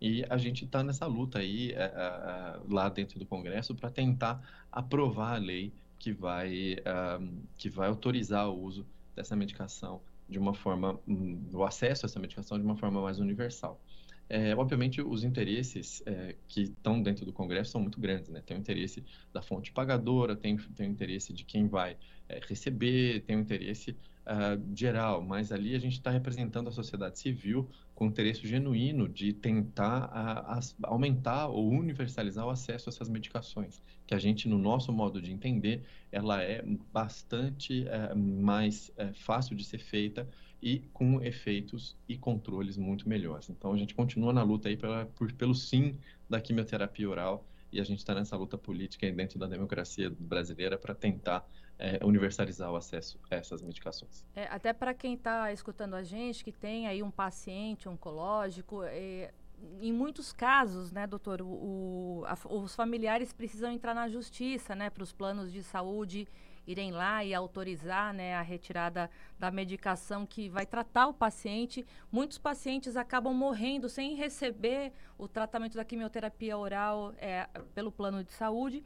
[0.00, 4.42] E a gente está nessa luta aí, eh, eh, lá dentro do Congresso, para tentar
[4.72, 8.84] aprovar a lei que vai, uh, que vai autorizar o uso
[9.14, 13.20] dessa medicação de uma forma, um, o acesso a essa medicação de uma forma mais
[13.20, 13.80] universal.
[14.28, 18.42] É, obviamente, os interesses é, que estão dentro do Congresso são muito grandes, né?
[18.44, 21.96] Tem o interesse da fonte pagadora, tem, tem o interesse de quem vai
[22.28, 27.18] é, receber, tem o interesse uh, geral, mas ali a gente está representando a sociedade
[27.18, 33.08] civil com interesse genuíno de tentar uh, as, aumentar ou universalizar o acesso a essas
[33.08, 39.12] medicações, que a gente, no nosso modo de entender, ela é bastante uh, mais eh,
[39.12, 40.28] fácil de ser feita
[40.62, 43.50] e com efeitos e controles muito melhores.
[43.50, 47.80] Então a gente continua na luta aí pela, por, pelo sim da quimioterapia oral e
[47.80, 51.44] a gente está nessa luta política dentro da democracia brasileira para tentar
[51.82, 54.24] é, universalizar o acesso a essas medicações.
[54.36, 59.32] É, até para quem está escutando a gente, que tem aí um paciente oncológico, é,
[59.80, 65.02] em muitos casos, né, doutor, o, a, os familiares precisam entrar na justiça, né, para
[65.02, 66.28] os planos de saúde
[66.64, 71.84] irem lá e autorizar né, a retirada da medicação que vai tratar o paciente.
[72.12, 78.32] Muitos pacientes acabam morrendo sem receber o tratamento da quimioterapia oral é, pelo plano de
[78.32, 78.84] saúde.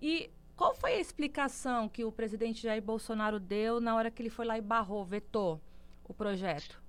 [0.00, 4.30] E qual foi a explicação que o presidente Jair Bolsonaro deu na hora que ele
[4.30, 5.60] foi lá e barrou, vetou
[6.04, 6.80] o projeto?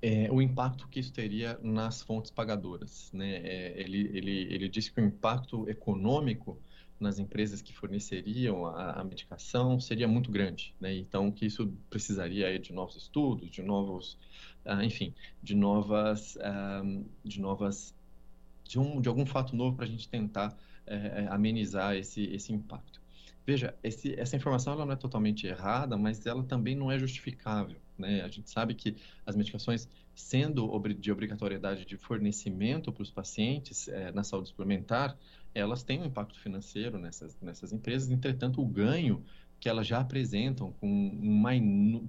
[0.00, 3.10] É, o impacto que isso teria nas fontes pagadoras.
[3.12, 3.36] Né?
[3.36, 6.58] É, ele, ele, ele disse que o impacto econômico
[7.02, 10.94] nas empresas que forneceriam a, a medicação seria muito grande, né?
[10.94, 14.16] Então que isso precisaria de novos estudos, de novos,
[14.64, 15.12] uh, enfim,
[15.42, 17.92] de novas, uh, de novas,
[18.64, 23.00] de, um, de algum fato novo para a gente tentar uh, amenizar esse esse impacto.
[23.44, 27.76] Veja, esse, essa informação ela não é totalmente errada, mas ela também não é justificável.
[27.98, 28.22] Né?
[28.22, 34.12] A gente sabe que as medicações, sendo de obrigatoriedade de fornecimento para os pacientes é,
[34.12, 35.18] na saúde suplementar,
[35.54, 39.24] elas têm um impacto financeiro nessas, nessas empresas, entretanto, o ganho
[39.58, 41.52] que elas já apresentam com uma,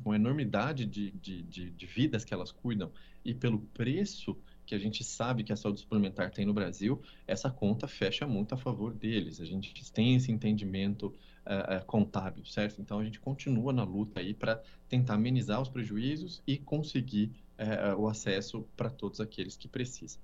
[0.03, 2.91] uma enormidade de, de, de, de, vidas que elas cuidam
[3.23, 7.49] e pelo preço que a gente sabe que a saúde suplementar tem no Brasil, essa
[7.49, 9.39] conta fecha muito a favor deles.
[9.41, 12.81] A gente tem esse entendimento uh, contábil, certo?
[12.81, 17.99] Então a gente continua na luta aí para tentar amenizar os prejuízos e conseguir uh,
[17.99, 20.21] o acesso para todos aqueles que precisam.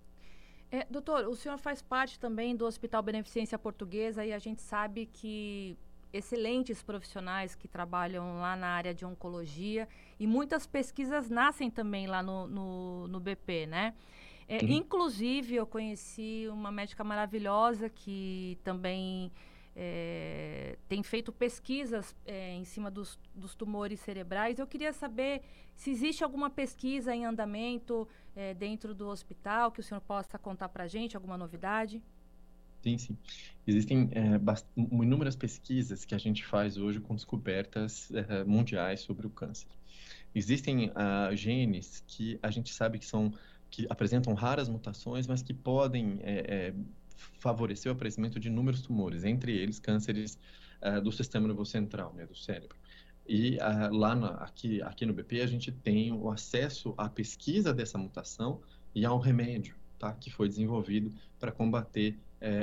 [0.71, 5.08] É, doutor, o senhor faz parte também do Hospital Beneficência Portuguesa e a gente sabe
[5.08, 5.75] que
[6.12, 9.88] excelentes profissionais que trabalham lá na área de oncologia
[10.19, 13.93] e muitas pesquisas nascem também lá no, no, no BP, né?
[14.49, 14.71] É, uhum.
[14.71, 19.31] Inclusive, eu conheci uma médica maravilhosa que também
[19.75, 24.57] é, tem feito pesquisas é, em cima dos, dos, tumores cerebrais.
[24.57, 25.43] Eu queria saber
[25.75, 30.69] se existe alguma pesquisa em andamento é, dentro do hospital que o senhor possa contar
[30.69, 32.01] para a gente, alguma novidade?
[32.81, 33.17] Sim, sim.
[33.67, 34.39] Existem é,
[34.75, 39.67] inúmeras pesquisas que a gente faz hoje com descobertas é, mundiais sobre o câncer.
[40.33, 43.33] Existem uh, genes que a gente sabe que são
[43.69, 46.73] que apresentam raras mutações, mas que podem é,
[47.39, 50.39] favorecer o aparecimento de inúmeros tumores, entre eles cânceres
[50.82, 52.77] uh, do sistema nervoso central, né, do cérebro.
[53.27, 57.73] E uh, lá na, aqui, aqui no BP a gente tem o acesso à pesquisa
[57.73, 58.62] dessa mutação
[58.95, 62.17] e ao remédio, tá, que foi desenvolvido para combater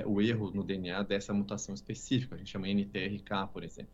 [0.05, 3.92] uh, o erro no DNA dessa mutação específica, a gente chama NTRK, por exemplo.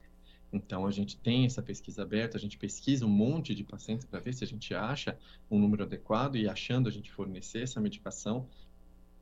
[0.52, 4.20] Então, a gente tem essa pesquisa aberta, a gente pesquisa um monte de pacientes para
[4.20, 5.18] ver se a gente acha
[5.50, 8.46] um número adequado e, achando, a gente fornecer essa medicação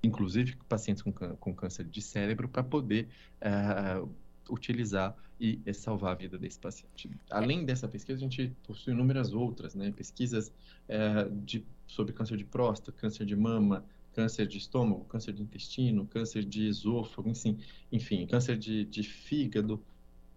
[0.03, 3.09] inclusive pacientes com, com câncer de cérebro, para poder
[3.43, 4.09] uh,
[4.49, 7.11] utilizar e, salvar a vida desse paciente.
[7.31, 9.91] Além dessa pesquisa, a gente possui inúmeras outras, né?
[9.91, 15.43] Pesquisas uh, de, sobre câncer de próstata, câncer de mama, câncer de estômago, câncer de
[15.43, 17.59] intestino, câncer de esôfago, enfim,
[17.91, 19.83] enfim câncer de, de fígado,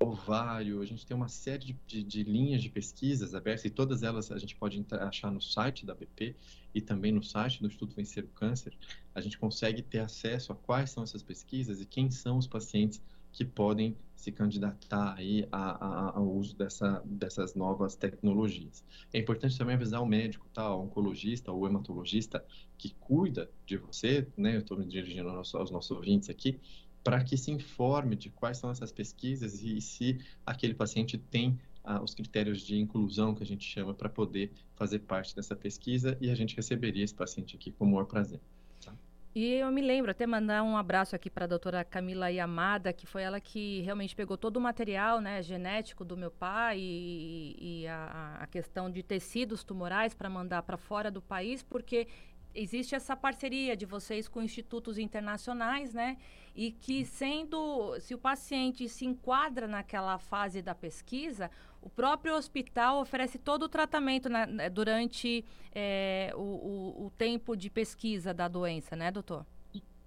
[0.04, 4.04] ovário, a gente tem uma série de, de, de, linhas de pesquisas abertas e todas
[4.04, 6.36] elas a gente pode achar no site da BP
[6.74, 8.74] e também no site do Instituto Vencer o Câncer.
[9.13, 13.02] A gente consegue ter acesso a quais são essas pesquisas e quem são os pacientes
[13.34, 18.86] que podem se candidatar aí a, a, ao uso dessa, dessas novas tecnologias.
[19.12, 22.46] É importante também avisar o médico, tá, o oncologista ou hematologista
[22.78, 26.60] que cuida de você, né, eu estou me dirigindo aos, aos nossos ouvintes aqui,
[27.04, 32.02] para que se informe de quais são essas pesquisas e se aquele paciente tem ah,
[32.02, 36.30] os critérios de inclusão que a gente chama para poder fazer parte dessa pesquisa e
[36.30, 38.39] a gente receberia esse paciente aqui com o maior prazer.
[38.84, 38.94] Tá?
[39.36, 43.06] E eu me lembro, até mandar um abraço aqui para a doutora Camila Yamada, que
[43.06, 47.88] foi ela que realmente pegou todo o material né, genético do meu pai e, e
[47.88, 52.08] a, a questão de tecidos tumorais para mandar para fora do país, porque
[52.54, 56.18] existe essa parceria de vocês com institutos internacionais, né?
[56.56, 61.50] E que sendo, se o paciente se enquadra naquela fase da pesquisa,
[61.82, 67.56] o próprio hospital oferece todo o tratamento na, né, durante é, o, o, o, tempo
[67.56, 69.46] de pesquisa da doença, né, doutor?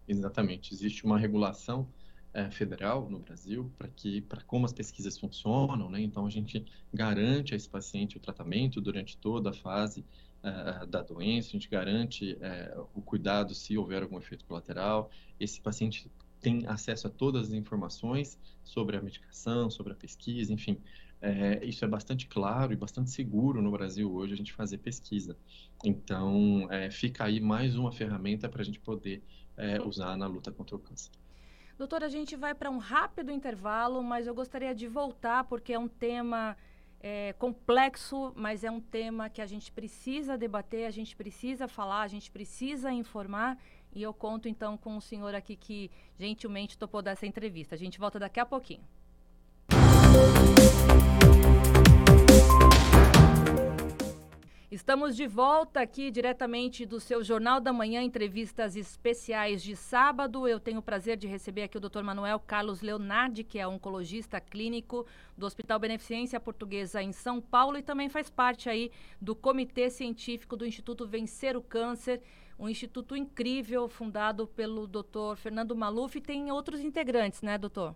[0.07, 0.73] Exatamente.
[0.73, 1.89] Existe uma regulação
[2.33, 6.01] é, federal no Brasil para que, para como as pesquisas funcionam, né?
[6.01, 10.05] Então a gente garante a esse paciente o tratamento durante toda a fase
[10.89, 15.11] da doença, a gente garante uh, o cuidado se houver algum efeito colateral.
[15.39, 20.81] Esse paciente tem acesso a todas as informações sobre a medicação, sobre a pesquisa, enfim.
[21.21, 25.37] É, isso é bastante claro e bastante seguro no Brasil hoje a gente fazer pesquisa.
[25.85, 29.23] Então, é, fica aí mais uma ferramenta para a gente poder
[29.57, 31.11] é, usar na luta contra o câncer.
[31.79, 35.79] Doutora, a gente vai para um rápido intervalo, mas eu gostaria de voltar porque é
[35.79, 36.57] um tema
[37.09, 42.03] é, complexo, mas é um tema que a gente precisa debater, a gente precisa falar,
[42.03, 43.57] a gente precisa informar.
[43.95, 45.89] E eu conto então com o senhor aqui que
[46.19, 47.77] gentilmente topou dessa entrevista.
[47.77, 48.85] A gente volta daqui a pouquinho.
[54.77, 60.47] Estamos de volta aqui diretamente do seu Jornal da Manhã, entrevistas especiais de sábado.
[60.47, 62.03] Eu tenho o prazer de receber aqui o Dr.
[62.03, 67.83] Manuel Carlos Leonardi, que é oncologista clínico do Hospital Beneficência Portuguesa em São Paulo e
[67.83, 72.21] também faz parte aí do Comitê Científico do Instituto Vencer o Câncer,
[72.59, 75.37] um instituto incrível fundado pelo Dr.
[75.37, 77.95] Fernando Maluf e tem outros integrantes, né, doutor?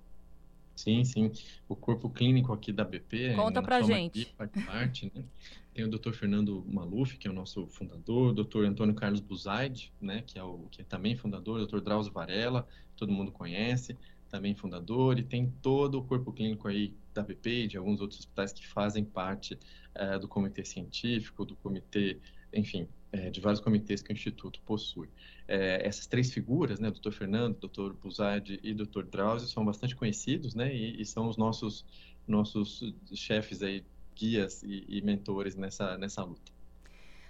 [0.74, 1.30] Sim, sim.
[1.68, 3.34] O corpo clínico aqui da BP.
[3.34, 4.34] Conta pra gente.
[4.66, 5.22] Parte, né?
[5.72, 6.12] Tem o Dr.
[6.12, 8.64] Fernando Maluf, que é o nosso fundador, o Dr.
[8.64, 11.80] Antônio Carlos Buzaide, né, que é o que é também fundador, o Dr.
[11.80, 13.96] Drauzio Varela, todo mundo conhece,
[14.28, 18.20] também fundador, e tem todo o corpo clínico aí da BP e de alguns outros
[18.20, 19.58] hospitais que fazem parte
[19.96, 22.18] uh, do comitê científico, do comitê,
[22.52, 25.08] enfim, uh, de vários comitês que o Instituto possui.
[25.08, 27.10] Uh, essas três figuras, né, Dr.
[27.10, 27.92] Fernando, Dr.
[27.92, 29.02] Buzaide e Dr.
[29.04, 31.84] Drauzio, são bastante conhecidos, né, e, e são os nossos
[32.28, 33.84] nossos chefes aí
[34.20, 36.52] guias e, e mentores nessa, nessa luta.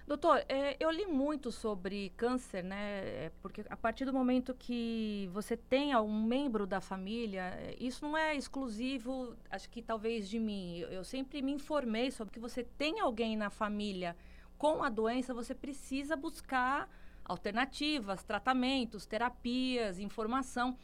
[0.07, 2.99] Doutor, é, eu li muito sobre câncer, né?
[3.27, 8.05] É, porque a partir do momento que você tenha um membro da família, é, isso
[8.05, 10.79] não é exclusivo, acho que talvez de mim.
[10.79, 14.17] Eu sempre me informei sobre que você tem alguém na família
[14.59, 16.91] com a doença, você precisa buscar
[17.25, 20.77] alternativas, tratamentos, terapias, informação.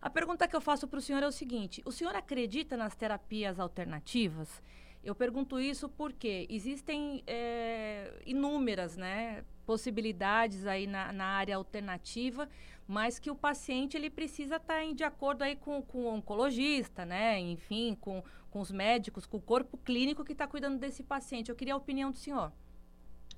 [0.00, 2.96] A pergunta que eu faço para o senhor é o seguinte: o senhor acredita nas
[2.96, 4.62] terapias alternativas?
[5.02, 12.48] Eu pergunto isso porque existem é, inúmeras né, possibilidades aí na, na, área alternativa,
[12.86, 17.06] mas que o paciente ele precisa estar tá de acordo aí com, com o oncologista,
[17.06, 17.40] né?
[17.40, 21.48] Enfim, com, com os médicos, com o corpo clínico que está cuidando desse paciente.
[21.48, 22.52] Eu queria a opinião do senhor.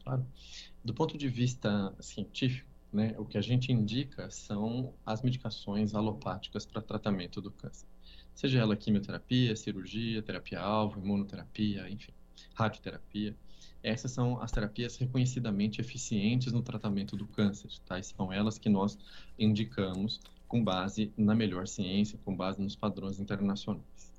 [0.02, 0.26] Claro.
[0.84, 6.66] Do ponto de vista científico, né, o que a gente indica são as medicações alopáticas
[6.66, 7.91] para tratamento do câncer
[8.34, 12.12] seja ela quimioterapia, cirurgia, terapia-alvo, imunoterapia, enfim,
[12.54, 13.36] radioterapia.
[13.82, 17.98] Essas são as terapias reconhecidamente eficientes no tratamento do câncer, tá?
[17.98, 18.96] E são elas que nós
[19.38, 24.12] indicamos com base na melhor ciência, com base nos padrões internacionais.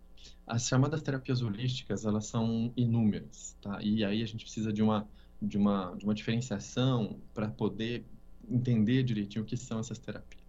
[0.46, 3.82] As chamadas terapias holísticas, elas são inúmeras, tá?
[3.82, 5.08] E aí a gente precisa de uma
[5.42, 8.06] de uma de uma diferenciação para poder
[8.50, 10.43] entender direitinho o que são essas terapias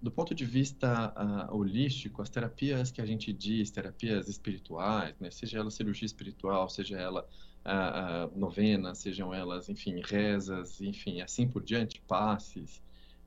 [0.00, 5.30] do ponto de vista uh, holístico, as terapias que a gente diz, terapias espirituais, né,
[5.30, 7.28] seja ela cirurgia espiritual, seja ela
[7.66, 12.80] uh, uh, novena, sejam elas, enfim, rezas, enfim, assim por diante, passes,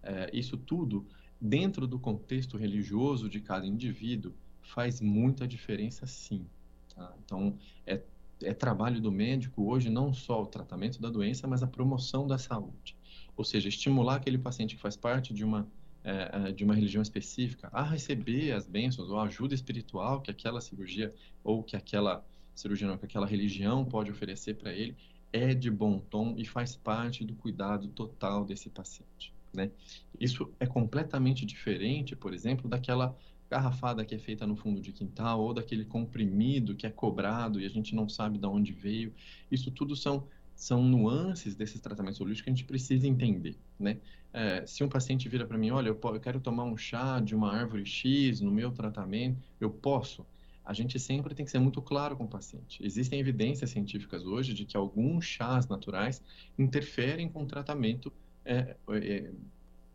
[0.03, 1.05] eh, isso tudo,
[1.39, 6.45] dentro do contexto religioso de cada indivíduo, faz muita diferença sim.
[6.95, 7.13] Tá?
[7.23, 8.01] Então, é,
[8.41, 12.37] é trabalho do médico hoje não só o tratamento da doença, mas a promoção da
[12.37, 12.95] saúde.
[13.35, 15.67] Ou seja, estimular aquele paciente que faz parte de uma
[16.03, 20.31] é, é, de uma religião específica a receber as bênçãos ou a ajuda espiritual que
[20.31, 24.95] aquela cirurgia ou que aquela cirurgia não, que aquela religião pode oferecer para ele
[25.33, 29.71] é de bom tom e faz parte do cuidado total desse paciente, né?
[30.19, 33.15] Isso é completamente diferente, por exemplo, daquela
[33.49, 37.65] garrafada que é feita no fundo de quintal ou daquele comprimido que é cobrado e
[37.65, 39.13] a gente não sabe de onde veio.
[39.51, 43.97] Isso tudo são são nuances desses tratamentos holísticos que a gente precisa entender, né?
[44.33, 47.35] É, se um paciente vira para mim, olha, eu, eu, quero tomar um chá de
[47.35, 50.25] uma árvore X no meu tratamento, eu posso?
[50.63, 52.85] A gente sempre tem que ser muito claro com o paciente.
[52.85, 56.21] Existem evidências científicas hoje de que alguns chás naturais
[56.57, 58.13] interferem com o tratamento
[58.45, 59.31] é, é,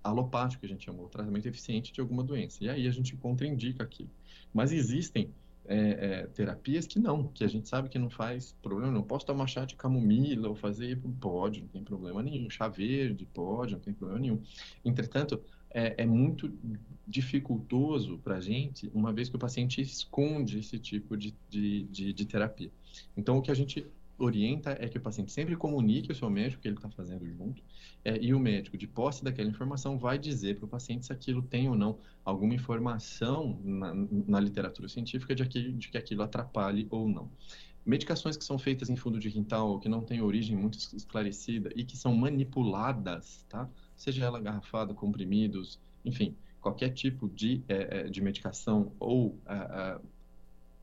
[0.02, 2.62] alopático, que a gente chama, o tratamento eficiente de alguma doença.
[2.62, 4.10] E aí a gente contraindica aquilo.
[4.52, 5.30] Mas existem
[5.68, 9.26] é, é, terapias que não, que a gente sabe que não faz problema, não posso
[9.26, 13.80] tomar chá de camomila ou fazer, pode, não tem problema nenhum, chá verde, pode, não
[13.80, 14.40] tem problema nenhum.
[14.84, 16.52] Entretanto, é, é muito
[17.06, 22.12] dificultoso para a gente, uma vez que o paciente esconde esse tipo de, de, de,
[22.12, 22.70] de terapia.
[23.16, 23.86] Então, o que a gente
[24.18, 27.62] orienta é que o paciente sempre comunique ao seu médico que ele está fazendo junto,
[28.04, 31.42] é, e o médico, de posse daquela informação, vai dizer para o paciente se aquilo
[31.42, 36.86] tem ou não alguma informação na, na literatura científica de, aqui, de que aquilo atrapalhe
[36.90, 37.30] ou não.
[37.84, 41.84] Medicações que são feitas em fundo de quintal, que não têm origem muito esclarecida e
[41.84, 43.68] que são manipuladas, tá?
[43.94, 50.00] seja ela garrafada, comprimidos, enfim, qualquer tipo de, é, de medicação ou é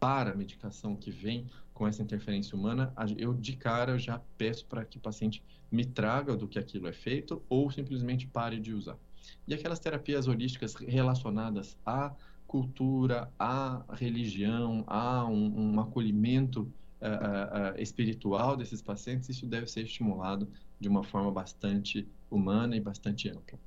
[0.03, 4.97] para medicação que vem com essa interferência humana, eu de cara já peço para que
[4.97, 8.97] o paciente me traga do que aquilo é feito ou simplesmente pare de usar.
[9.47, 12.13] E aquelas terapias holísticas relacionadas à
[12.45, 16.61] cultura, à religião, a um, um acolhimento
[17.01, 20.47] uh, uh, espiritual desses pacientes, isso deve ser estimulado
[20.79, 23.57] de uma forma bastante humana e bastante ampla.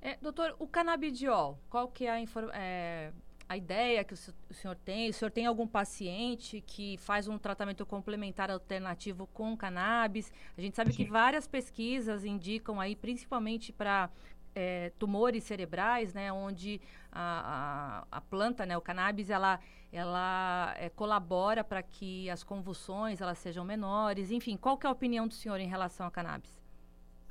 [0.00, 2.54] É, doutor, o canabidiol, qual que é a informação?
[2.60, 3.12] É
[3.52, 5.10] a ideia que o senhor tem?
[5.10, 10.32] O senhor tem algum paciente que faz um tratamento complementar alternativo com cannabis?
[10.56, 11.04] A gente sabe Sim.
[11.04, 14.08] que várias pesquisas indicam aí, principalmente para
[14.54, 19.60] é, tumores cerebrais, né, onde a, a, a, planta, né, o cannabis, ela,
[19.92, 24.30] ela é, colabora para que as convulsões elas sejam menores.
[24.30, 26.61] Enfim, qual que é a opinião do senhor em relação ao cannabis?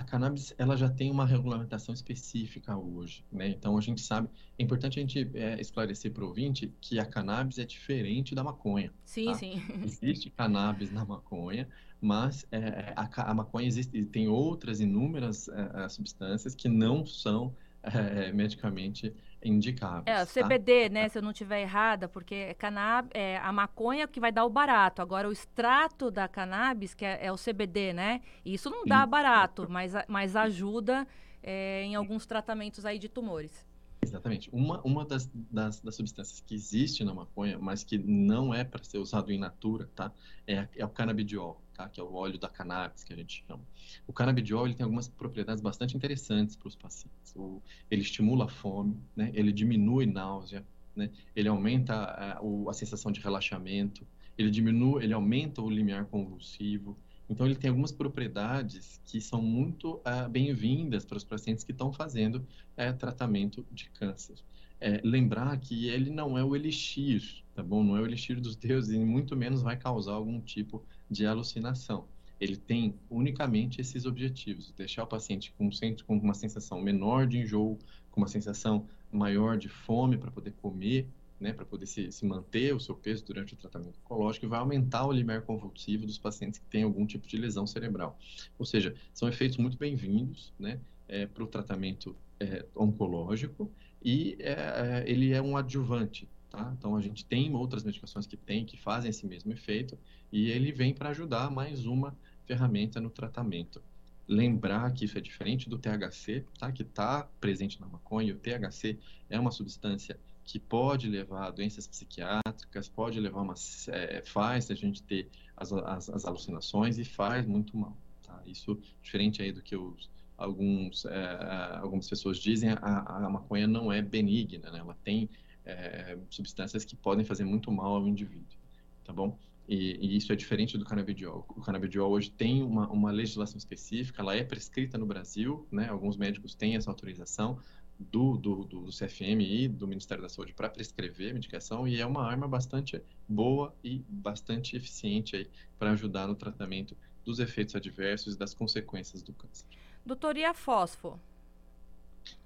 [0.01, 3.49] A cannabis ela já tem uma regulamentação específica hoje, né?
[3.49, 7.05] Então a gente sabe, é importante a gente é, esclarecer para o ouvinte que a
[7.05, 8.91] cannabis é diferente da maconha.
[9.05, 9.33] Sim, tá?
[9.35, 9.61] sim.
[9.85, 11.67] Existe cannabis na maconha,
[12.01, 18.31] mas é, a, a, maconha existe, tem outras inúmeras é, substâncias que não são é,
[18.31, 20.03] medicamente indicáveis.
[20.05, 20.93] É, o CBD, tá?
[20.93, 24.45] né, se eu não estiver errada, porque é, canab é a maconha que vai dar
[24.45, 25.01] o barato.
[25.01, 29.09] Agora, o extrato da cannabis, que é, é o CBD, né, isso não dá Sim.
[29.09, 31.07] barato, mas, mas ajuda
[31.41, 33.65] é, em alguns tratamentos aí de tumores.
[34.03, 34.49] Exatamente.
[34.51, 38.83] Uma, uma das, das, das, substâncias que existe na maconha, mas que não é para
[38.83, 40.11] ser usado em natura, tá?
[40.47, 41.89] É, é o canabidiol tá?
[41.89, 43.61] que é o óleo da cannabis, que a gente chama.
[44.07, 47.33] O canabidiol tem algumas propriedades bastante interessantes para os pacientes.
[47.35, 49.31] O, ele estimula a fome, né?
[49.33, 50.65] ele diminui náusea,
[50.95, 51.09] né?
[51.35, 54.05] ele aumenta a, o, a sensação de relaxamento,
[54.37, 56.97] ele diminui, ele aumenta o limiar convulsivo.
[57.29, 61.93] Então, ele tem algumas propriedades que são muito uh, bem-vindas para os pacientes que estão
[61.93, 64.35] fazendo uh, tratamento de câncer.
[64.83, 67.83] É, lembrar que ele não é o elixir, tá bom?
[67.83, 72.07] Não é o elixir dos deuses e muito menos vai causar algum tipo de alucinação.
[72.39, 75.69] Ele tem unicamente esses objetivos: deixar o paciente com,
[76.07, 77.77] com uma sensação menor de enjoo,
[78.09, 81.05] com uma sensação maior de fome para poder comer,
[81.39, 84.59] né, para poder se, se, manter o seu peso durante o tratamento oncológico e vai
[84.59, 88.17] aumentar o limiar convulsivo dos pacientes que têm algum tipo de lesão cerebral.
[88.57, 93.69] Ou seja, são efeitos muito bem-vindos né, é, para o tratamento é, oncológico
[94.03, 96.73] e é, é ele é um adjuvante Tá?
[96.77, 99.97] Então, a gente tem outras medicações que tem, que fazem esse mesmo efeito,
[100.31, 102.13] e ele vem para ajudar mais uma
[102.45, 103.81] ferramenta no tratamento.
[104.27, 106.69] Lembrar que isso é diferente do THC, tá?
[106.69, 108.33] que está presente na maconha.
[108.33, 113.53] O THC é uma substância que pode levar a doenças psiquiátricas, pode levar uma.
[113.87, 117.95] É, faz a gente ter as, as, as, alucinações e faz muito mal.
[118.23, 118.41] Tá?
[118.45, 123.91] Isso, diferente aí do que os, alguns, é, algumas pessoas dizem, a, a maconha não
[123.91, 124.79] é benigna, né?
[124.79, 125.29] ela tem
[125.65, 128.57] é, substâncias que podem fazer muito mal ao indivíduo,
[129.03, 129.37] tá bom?
[129.67, 131.45] E, e, isso é diferente do canabidiol.
[131.49, 135.87] O canabidiol hoje tem uma, uma legislação específica, ela é prescrita no Brasil, né?
[135.87, 137.59] Alguns médicos têm essa autorização
[137.97, 142.25] do, do, do, CFM e do Ministério da Saúde para prescrever medicação e é uma
[142.25, 145.47] arma bastante boa e bastante eficiente aí
[145.77, 149.65] para ajudar no tratamento dos efeitos adversos e das consequências do câncer.
[150.03, 151.19] Doutor, e a fósforo?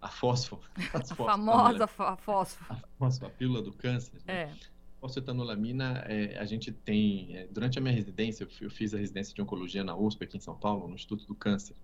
[0.01, 0.61] A fósforo.
[0.93, 2.65] A, famosa a fósforo.
[2.69, 4.21] A fósforo, a pílula do câncer.
[4.25, 4.43] Né?
[4.43, 4.53] É.
[4.99, 9.33] Fosfetanolamina, é, a gente tem, é, durante a minha residência, eu, eu, fiz a residência
[9.33, 11.75] de oncologia na USP aqui em São Paulo, no Instituto do Câncer.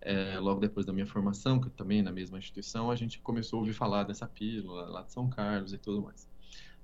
[0.00, 3.60] É, logo depois da minha formação, que também na mesma instituição, a gente começou a
[3.60, 6.28] ouvir falar dessa pílula lá de São Carlos e tudo mais.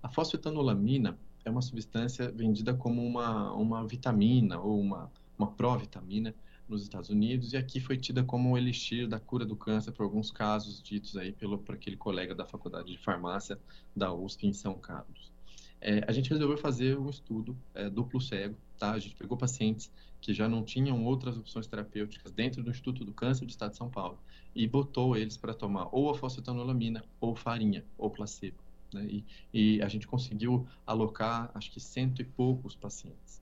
[0.03, 6.35] A fosfetanolamina é uma substância vendida como uma, uma vitamina ou uma, uma provitamina
[6.70, 10.04] nos Estados Unidos e aqui foi tida como o elixir da cura do câncer por
[10.04, 13.59] alguns casos ditos aí pelo por aquele colega da faculdade de farmácia
[13.94, 15.33] da USP em São Carlos.
[15.81, 18.92] É, a gente resolveu fazer um estudo é, duplo cego, tá?
[18.92, 19.90] A gente pegou pacientes
[20.21, 23.79] que já não tinham outras opções terapêuticas dentro do Instituto do Câncer do Estado de
[23.79, 24.18] São Paulo
[24.54, 28.58] e botou eles para tomar ou a fosfetanolamina ou farinha ou placebo.
[28.92, 29.06] Né?
[29.06, 33.40] E, e a gente conseguiu alocar, acho que cento e poucos pacientes.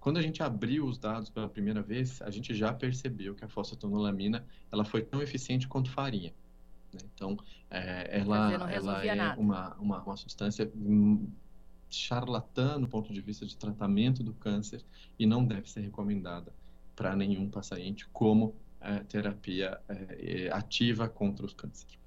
[0.00, 3.48] Quando a gente abriu os dados pela primeira vez, a gente já percebeu que a
[3.48, 6.32] fosfatanolamina ela foi tão eficiente quanto farinha.
[6.92, 7.00] Né?
[7.14, 7.36] Então,
[7.70, 10.70] é, ela, ela é uma, uma, uma substância
[11.90, 14.84] charlatã no ponto de vista de tratamento do câncer
[15.18, 16.52] e não deve ser recomendada
[16.94, 21.98] para nenhum paciente como é, terapia é, ativa contra os cânceres.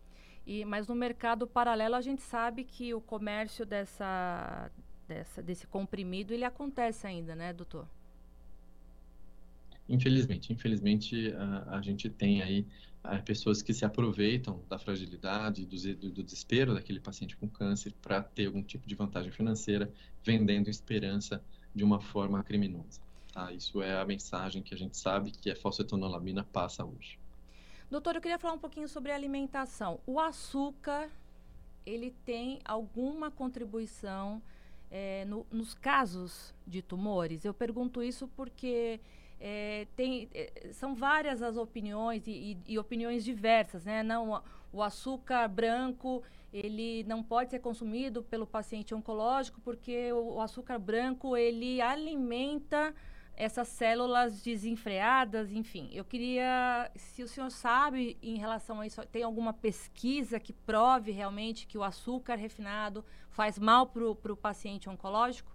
[0.46, 4.72] E, mas no mercado paralelo a gente sabe que o comércio dessa,
[5.12, 7.86] dessa, desse comprimido ele acontece ainda, né, doutor?
[9.90, 12.66] Infelizmente, infelizmente a, a gente tem aí
[13.04, 17.94] a, pessoas que se aproveitam da fragilidade, do, do, do desespero daquele paciente com câncer
[18.02, 19.92] para ter algum tipo de vantagem financeira,
[20.24, 21.44] vendendo esperança
[21.76, 23.02] de uma forma criminosa.
[23.34, 23.52] Tá?
[23.52, 27.20] Isso é a mensagem que a gente sabe que a falcetonolamina passa hoje.
[27.90, 30.00] Doutor, eu queria falar um pouquinho sobre alimentação.
[30.08, 31.10] O açúcar,
[31.86, 34.42] ele tem alguma contribuição
[34.92, 37.46] é, no, nos casos de tumores?
[37.46, 39.00] Eu pergunto isso porque
[39.40, 44.04] é, tem, é, são várias as opiniões e, e, e, opiniões diversas, né?
[44.04, 46.22] Não, o açúcar branco
[46.54, 52.94] ele não pode ser consumido pelo paciente oncológico porque o, o açúcar branco ele alimenta
[53.42, 55.90] essas células desenfreadas, enfim.
[55.92, 61.10] Eu queria, se o senhor sabe em relação a isso, tem alguma pesquisa que prove
[61.10, 65.52] realmente que o açúcar refinado faz mal para o paciente oncológico?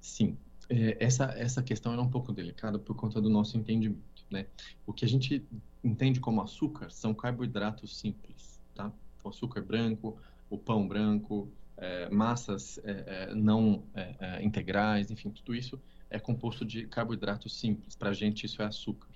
[0.00, 0.38] Sim.
[0.70, 4.46] É, essa, essa questão é um pouco delicada por conta do nosso entendimento, né?
[4.86, 5.44] O que a gente
[5.82, 8.92] entende como açúcar são carboidratos simples, tá?
[9.24, 10.16] O açúcar branco,
[10.48, 15.80] o pão branco, é, massas é, é não é, é, integrais, enfim, tudo isso
[16.14, 17.96] é composto de carboidratos simples.
[17.96, 19.08] Para a gente, isso é açúcar.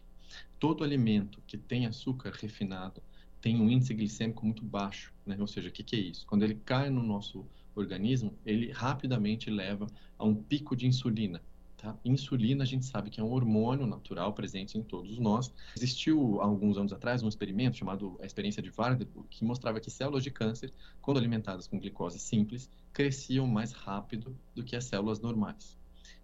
[0.58, 3.00] Todo alimento que tem açúcar refinado
[3.40, 5.36] tem um índice glicêmico muito baixo, né?
[5.38, 6.26] Ou seja, o que, que é isso?
[6.26, 9.86] Quando ele cai no nosso organismo, ele rapidamente leva
[10.18, 11.40] a um pico de insulina.
[11.76, 11.96] Tá?
[12.04, 15.54] Insulina, a gente sabe que é um hormônio natural presente em todos nós.
[15.76, 19.88] Existiu, há alguns anos atrás, um experimento chamado a experiência de Wardenburg, que mostrava que
[19.88, 25.20] células de câncer, quando alimentadas com glicose simples, cresciam mais rápido do que as células
[25.20, 25.78] normais.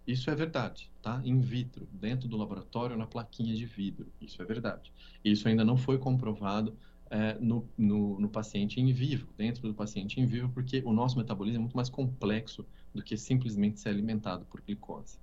[0.05, 1.21] Isso é verdade, tá?
[1.23, 4.11] In vitro, dentro do laboratório, na plaquinha de vidro.
[4.21, 4.91] Isso é verdade.
[5.23, 6.75] Isso ainda não foi comprovado
[7.09, 11.17] é, no, no, no, paciente em vivo, dentro do paciente em vivo, porque o nosso
[11.17, 15.19] metabolismo é muito mais complexo do que simplesmente ser alimentado por glicose.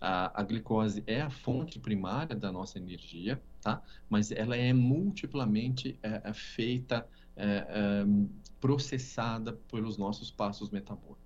[0.00, 3.82] A, a glicose é a fonte primária da nossa energia, tá?
[4.08, 7.06] Mas ela é multiplamente é, é feita,
[7.36, 8.04] é, é,
[8.60, 11.21] processada pelos nossos passos metabólicos.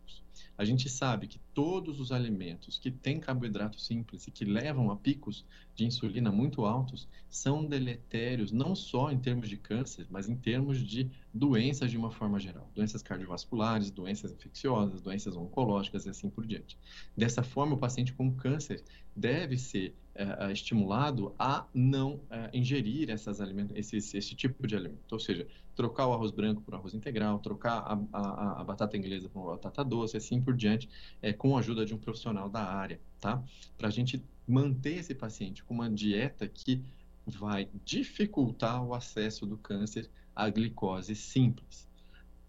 [0.59, 4.96] A gente sabe que todos os alimentos que têm carboidrato simples e que levam a
[4.96, 5.44] picos
[5.77, 10.83] de insulina muito altos são deletérios, não só em termos de câncer, mas em termos
[10.83, 12.70] de doenças de uma forma geral.
[12.74, 16.79] Doenças cardiovasculares, doenças infecciosas, doenças oncológicas e assim por diante.
[17.14, 18.83] Dessa forma, o paciente com câncer
[19.14, 25.12] deve ser é, estimulado a não é, ingerir essas alimentos, esse, esse tipo de alimento.
[25.12, 29.29] Ou seja, trocar o arroz branco por arroz integral, trocar a, a, a batata inglesa
[29.29, 30.89] por batata doce, assim por diante,
[31.20, 33.43] é, com a ajuda de um profissional da área, tá?
[33.77, 36.82] Para a gente manter esse paciente com uma dieta que
[37.26, 41.88] vai dificultar o acesso do câncer à glicose simples.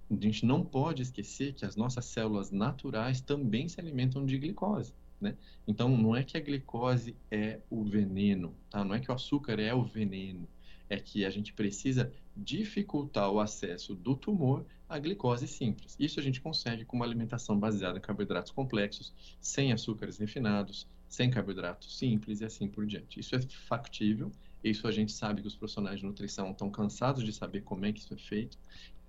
[0.10, 4.94] A gente não pode esquecer que as nossas células naturais também se alimentam de glicose.
[5.20, 5.36] Né?
[5.68, 8.86] Então, não é que a glicose é o veneno, tá?
[8.86, 10.48] não é que o açúcar é o veneno,
[10.90, 15.96] é que a gente precisa dificultar o acesso do tumor à glicose simples.
[16.00, 21.30] Isso a gente consegue com uma alimentação baseada em carboidratos complexos, sem açúcares refinados, sem
[21.30, 23.20] carboidratos simples e assim por diante.
[23.20, 24.32] Isso é factível,
[24.64, 27.94] isso a gente sabe que os profissionais de nutrição estão cansados de saber como é
[27.94, 28.58] que isso é feito,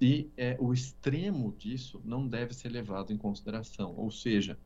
[0.00, 4.56] e é, o extremo disso não deve ser levado em consideração, ou seja,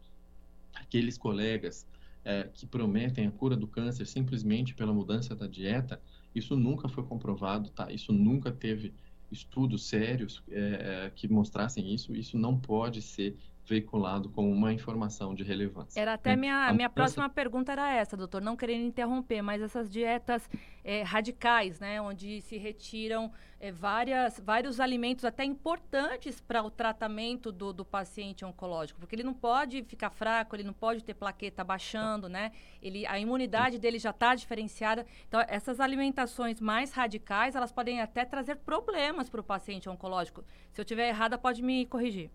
[0.75, 1.87] aqueles colegas
[2.25, 6.01] é, que prometem a cura do câncer simplesmente pela mudança da dieta,
[6.35, 7.91] isso nunca foi comprovado, tá?
[7.91, 8.93] Isso nunca teve
[9.31, 12.15] estudos sérios é, que mostrassem isso.
[12.15, 16.01] Isso não pode ser veiculado como uma informação de relevância.
[16.01, 16.37] Era até né?
[16.37, 20.49] minha, minha próxima pergunta era essa, doutor, não querendo interromper, mas essas dietas
[20.83, 27.53] é, radicais, né, onde se retiram é, várias, vários alimentos até importantes para o tratamento
[27.53, 31.63] do, do paciente oncológico, porque ele não pode ficar fraco, ele não pode ter plaqueta
[31.63, 32.51] baixando, né,
[32.83, 38.25] ele, a imunidade dele já está diferenciada, então essas alimentações mais radicais, elas podem até
[38.25, 40.45] trazer problemas para o paciente oncológico.
[40.73, 42.31] Se eu tiver errada, pode me corrigir.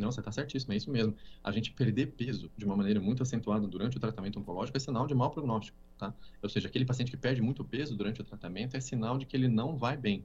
[0.00, 1.14] Não, você está certíssimo, é isso mesmo.
[1.44, 5.06] A gente perder peso de uma maneira muito acentuada durante o tratamento oncológico é sinal
[5.06, 6.14] de mau prognóstico, tá?
[6.42, 9.36] Ou seja, aquele paciente que perde muito peso durante o tratamento é sinal de que
[9.36, 10.24] ele não vai bem.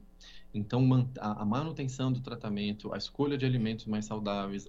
[0.54, 0.82] Então,
[1.20, 4.66] a manutenção do tratamento, a escolha de alimentos mais saudáveis,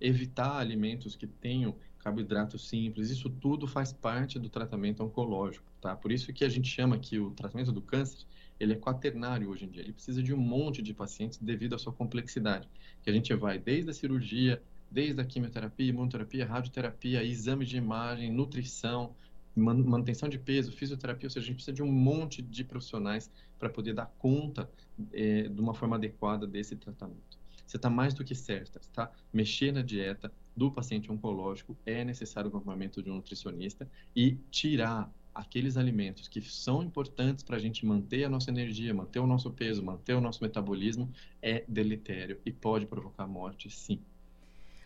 [0.00, 5.96] evitar alimentos que tenham carboidratos simples, isso tudo faz parte do tratamento oncológico, tá?
[5.96, 8.26] Por isso que a gente chama que o tratamento do câncer
[8.60, 9.82] ele é quaternário hoje em dia.
[9.82, 12.68] Ele precisa de um monte de pacientes devido à sua complexidade.
[13.02, 18.30] Que a gente vai desde a cirurgia, desde a quimioterapia, imunoterapia, radioterapia, exame de imagem,
[18.30, 19.14] nutrição,
[19.56, 23.68] manutenção de peso, fisioterapia, ou seja, a gente precisa de um monte de profissionais para
[23.68, 24.70] poder dar conta
[25.12, 27.40] é, de uma forma adequada desse tratamento.
[27.66, 29.12] Você está mais do que certa, tá?
[29.32, 35.10] Mexer na dieta do paciente oncológico é necessário o acompanhamento de um nutricionista e tirar
[35.34, 39.50] aqueles alimentos que são importantes para a gente manter a nossa energia, manter o nosso
[39.50, 41.10] peso, manter o nosso metabolismo,
[41.40, 44.00] é deletério e pode provocar morte, sim.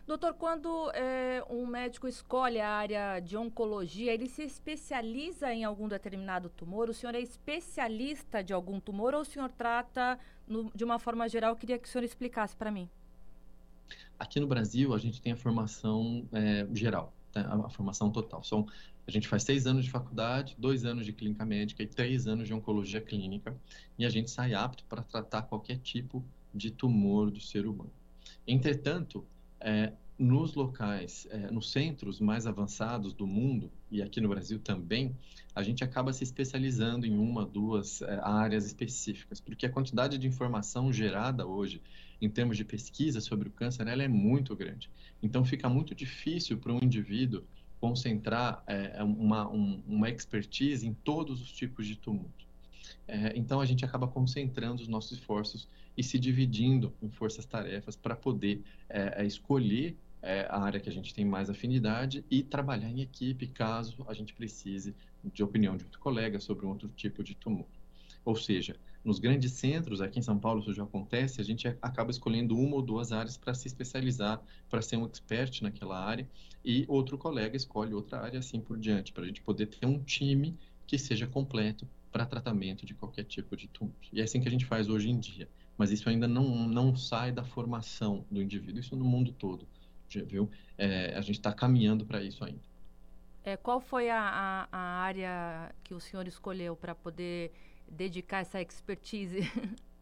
[0.07, 5.89] Doutor, quando é, um médico escolhe a área de oncologia, ele se especializa em algum
[5.89, 6.91] determinado tumor?
[6.91, 11.27] O senhor é especialista de algum tumor ou o senhor trata no, de uma forma
[11.27, 11.53] geral?
[11.53, 12.87] Eu queria que o senhor explicasse para mim.
[14.19, 17.41] Aqui no Brasil, a gente tem a formação é, geral, tá?
[17.65, 18.45] a formação total.
[18.45, 18.67] São
[19.07, 22.47] a gente faz seis anos de faculdade, dois anos de clínica médica e três anos
[22.47, 23.57] de oncologia clínica,
[23.99, 26.25] e a gente sai apto para tratar qualquer tipo
[26.55, 27.93] de tumor do ser humano.
[28.47, 29.25] Entretanto,
[29.61, 35.15] é, nos locais, é, nos centros mais avançados do mundo, e aqui no Brasil também,
[35.55, 40.27] a gente acaba se especializando em uma, duas é, áreas específicas, porque a quantidade de
[40.27, 41.83] informação gerada hoje,
[42.23, 44.89] em termos de pesquisa sobre o câncer, ela é muito grande.
[45.23, 47.43] Então, fica muito difícil para um indivíduo
[47.85, 52.31] concentrar é, uma, um, uma expertise em todos os tipos de tumor.
[53.07, 58.17] É, então, a gente acaba concentrando os nossos esforços e se dividindo em forças-tarefas para
[58.17, 62.89] poder é, é, escolher é, a área que a gente tem mais afinidade e trabalhar
[62.89, 67.23] em equipe caso a gente precise de opinião de outro colega sobre um outro tipo
[67.23, 67.67] de tumor.
[68.25, 72.11] Ou seja, nos grandes centros, aqui em São Paulo isso já acontece, a gente acaba
[72.11, 76.29] escolhendo uma ou duas áreas para se especializar, para ser um expert naquela área,
[76.65, 80.03] e outro colega escolhe outra área assim por diante, para a gente poder ter um
[80.03, 83.93] time que seja completo para tratamento de qualquer tipo de tumor.
[84.13, 85.49] E é assim que a gente faz hoje em dia.
[85.77, 89.67] Mas isso ainda não, não sai da formação do indivíduo, isso no mundo todo,
[90.27, 90.49] viu?
[90.79, 92.63] É, a gente está caminhando para isso ainda.
[93.43, 97.53] É, qual foi a, a, a área que o senhor escolheu para poder
[97.95, 99.41] dedicar essa expertise?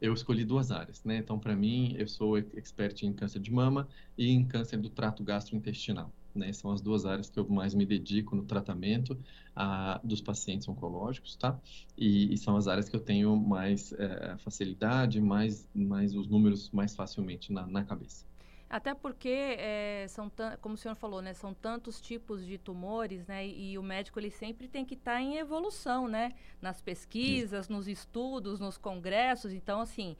[0.00, 1.16] Eu escolhi duas áreas, né?
[1.16, 5.24] Então, para mim, eu sou expert em câncer de mama e em câncer do trato
[5.24, 6.12] gastrointestinal.
[6.34, 6.52] Né?
[6.52, 9.18] São as duas áreas que eu mais me dedico no tratamento
[9.56, 11.58] a, dos pacientes oncológicos, tá?
[11.96, 16.70] E, e, são as áreas que eu tenho mais é, facilidade, mais, mais os números
[16.70, 18.27] mais facilmente na, na cabeça.
[18.70, 23.46] Até porque, é, são como o senhor falou, né, são tantos tipos de tumores, né,
[23.46, 27.64] e, e o médico ele sempre tem que estar tá em evolução, né, nas pesquisas,
[27.64, 27.72] Isso.
[27.72, 29.52] nos estudos, nos congressos.
[29.52, 30.16] Então, assim,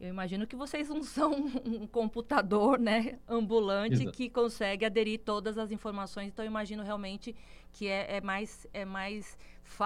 [0.00, 1.32] eu imagino que vocês não são
[1.64, 4.12] um computador, né, ambulante Exato.
[4.12, 6.28] que consegue aderir todas as informações.
[6.28, 7.36] Então, eu imagino realmente
[7.70, 9.36] que é, é mais, é mais,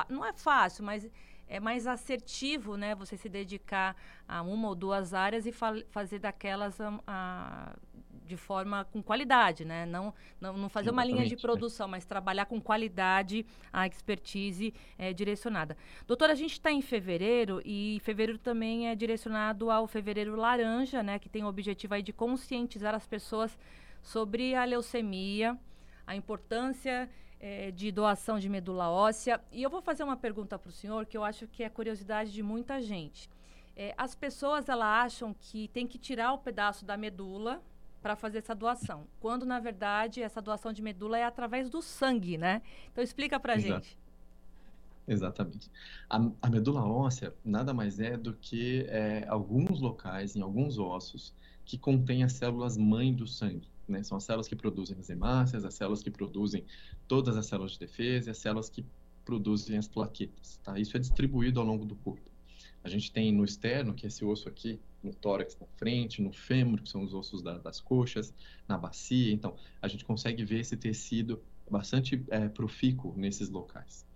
[0.09, 1.11] não é fácil, mas
[1.49, 3.97] é mais assertivo, né, você se dedicar
[4.27, 7.77] a uma ou duas áreas e fa fazer daquelas a, a
[8.25, 9.85] de forma com qualidade, né?
[9.87, 11.91] Não, não, não fazer Exatamente, uma linha de produção, é.
[11.91, 15.77] mas trabalhar com qualidade a expertise é, direcionada.
[16.07, 21.19] Doutora, a gente está em fevereiro e fevereiro também é direcionado ao fevereiro laranja, né?
[21.19, 23.59] Que tem o objetivo aí de conscientizar as pessoas
[24.03, 25.59] sobre a leucemia,
[26.07, 27.09] a importância
[27.41, 29.41] é, de doação de medula óssea.
[29.53, 32.33] E eu vou fazer uma pergunta para o senhor que eu acho que é curiosidade
[32.33, 33.29] de muita gente.
[33.77, 37.61] É, as pessoas elas acham que tem que tirar o pedaço da medula
[38.05, 42.37] para fazer essa doação, quando na verdade essa doação de medula é através do sangue,
[42.37, 42.61] né?
[42.93, 43.97] Então explica para a gente.
[45.09, 45.71] Exatamente.
[46.11, 51.33] A, a, medula óssea nada mais é do que é, alguns locais, em alguns ossos,
[51.65, 53.71] que contêm as células mãe do sangue.
[53.89, 54.03] Né?
[54.03, 56.63] São as células que produzem as hemácias, as células que produzem
[57.09, 58.85] todas as células de defesa e as células que
[59.25, 60.61] produzem as plaquetas.
[60.63, 60.79] Tá?
[60.79, 62.34] Isso é distribuído ao longo do corpo.
[62.85, 66.33] A gente tem no externo, que é esse osso aqui, no tórax na frente, no
[66.33, 68.33] fêmur, que são os ossos da, das coxas,
[68.69, 69.33] na bacia.
[69.33, 74.07] Então, a gente consegue ver esse tecido bastante é, profícuo nesses locais.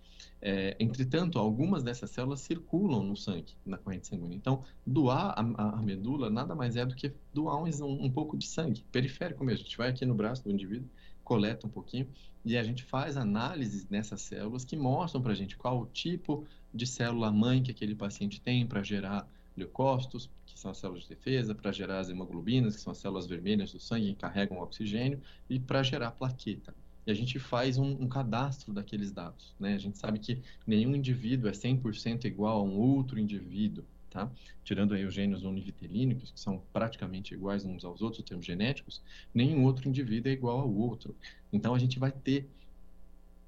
[0.41, 4.37] É, entretanto, algumas dessas células circulam no sangue, na corrente sanguínea.
[4.37, 7.67] Então, doar a, a medula nada mais é do que doar um,
[8.05, 9.61] um, pouco de sangue, periférico mesmo.
[9.61, 10.87] A gente vai aqui no braço do indivíduo,
[11.23, 12.07] coleta um pouquinho
[12.45, 16.47] e a gente faz análises nessas células que mostram para a gente qual o tipo
[16.73, 21.09] de célula mãe que aquele paciente tem para gerar leucócitos, que são as células de
[21.09, 24.63] defesa, para gerar as hemoglobinas, que são as células vermelhas do sangue que carregam o
[24.63, 26.73] oxigênio, e para gerar plaqueta.
[27.05, 29.55] E a gente faz um, um, cadastro daqueles dados.
[29.59, 29.73] Né?
[29.73, 34.29] A gente sabe que nenhum indivíduo é 100% igual a um outro indivíduo, tá?
[34.63, 39.01] Tirando aí os gênios univitelínicos, que são praticamente iguais uns aos outros, em termos genéticos,
[39.33, 41.15] nenhum outro indivíduo é igual ao outro.
[41.51, 42.47] Então, a gente vai ter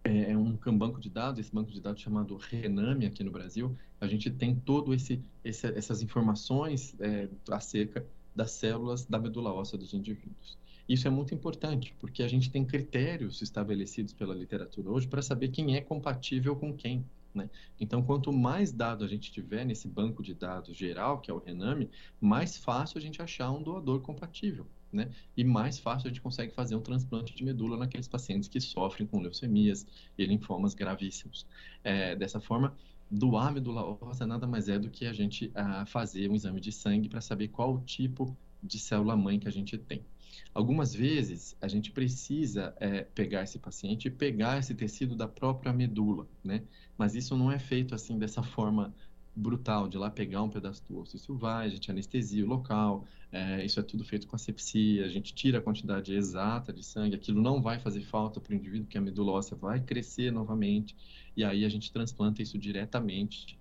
[0.03, 3.75] é, é um banco de dados, esse banco de dados chamado Rename aqui no Brasil,
[3.99, 9.77] a gente tem todo esse, esse essas informações é, acerca das células da medula óssea
[9.77, 10.57] dos indivíduos.
[10.89, 15.49] Isso é muito importante, porque a gente tem critérios estabelecidos pela literatura hoje para saber
[15.49, 17.05] quem é compatível com quem.
[17.33, 17.49] Né?
[17.79, 21.37] Então, quanto mais dados a gente tiver nesse banco de dados geral, que é o
[21.37, 21.89] Rename,
[22.19, 25.09] mais fácil a gente achar um doador compatível né?
[25.35, 29.07] E mais fácil a gente consegue fazer um transplante de medula naqueles pacientes que sofrem
[29.07, 29.85] com leucemias
[30.17, 31.45] e linfomas gravíssimos.
[31.83, 32.75] É, dessa forma,
[33.09, 36.71] doar medula óssea nada mais é do que a gente a, fazer um exame de
[36.71, 40.03] sangue para saber qual tipo de célula-mãe que a gente tem.
[40.53, 45.73] Algumas vezes a gente precisa é, pegar esse paciente e pegar esse tecido da própria
[45.73, 46.63] medula, né?
[46.97, 48.93] Mas isso não é feito assim dessa forma
[49.35, 51.15] brutal de lá pegar um pedaço do osso.
[51.15, 55.09] Isso vai, a gente anestesia o local, é, isso é tudo feito com asepsia, a
[55.09, 58.85] gente tira a quantidade exata de sangue, aquilo não vai fazer falta para o indivíduo,
[58.85, 60.95] porque a medula óssea vai crescer novamente,
[61.35, 63.57] e aí a gente transplanta isso diretamente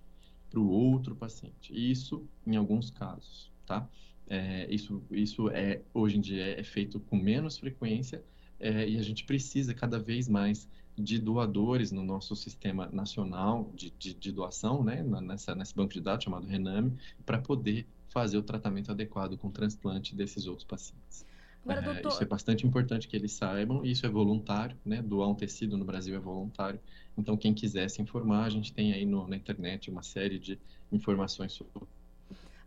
[0.49, 1.71] para o outro paciente.
[1.71, 3.87] Isso em alguns casos, tá?
[4.27, 8.23] É, isso, isso é, hoje em dia é feito com menos frequência,
[8.59, 13.91] é, e a gente precisa cada vez mais de doadores no nosso sistema nacional de,
[13.97, 16.93] de, de doação, né, nessa, nesse banco de dados chamado Rename,
[17.25, 21.25] para poder fazer o tratamento adequado com o transplante desses outros pacientes.
[21.63, 22.09] Agora, é, doutor...
[22.09, 25.01] Isso é bastante importante que eles saibam, isso é voluntário, né?
[25.01, 26.79] Doar um tecido no Brasil é voluntário.
[27.17, 30.59] Então, quem quiser se informar, a gente tem aí no, na internet uma série de
[30.91, 31.71] informações sobre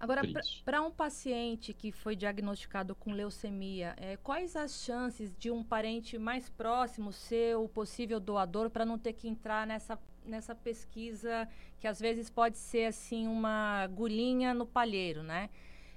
[0.05, 0.21] Agora,
[0.67, 6.19] para um paciente que foi diagnosticado com leucemia, é, quais as chances de um parente
[6.19, 11.49] mais próximo ser o possível doador para não ter que entrar nessa, nessa pesquisa
[11.81, 15.49] que às vezes pode ser assim uma agulhinha no palheiro, né?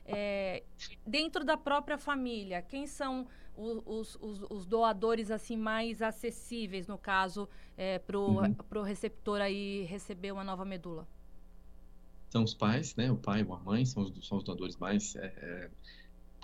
[0.05, 0.63] É,
[1.05, 3.27] dentro da própria família, quem são
[3.57, 8.83] os, os, os, doadores assim mais acessíveis, no caso, é, para o uhum.
[8.83, 11.05] receptor aí receber uma nova medula?
[12.29, 13.11] São os pais, né?
[13.11, 15.69] O pai ou a mãe são os, são os doadores mais é, é,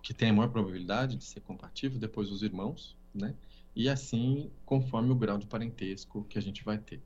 [0.02, 3.36] que têm a maior probabilidade de ser compatível, depois os irmãos, né?
[3.76, 7.02] E assim, conforme o grau de parentesco que a gente vai ter.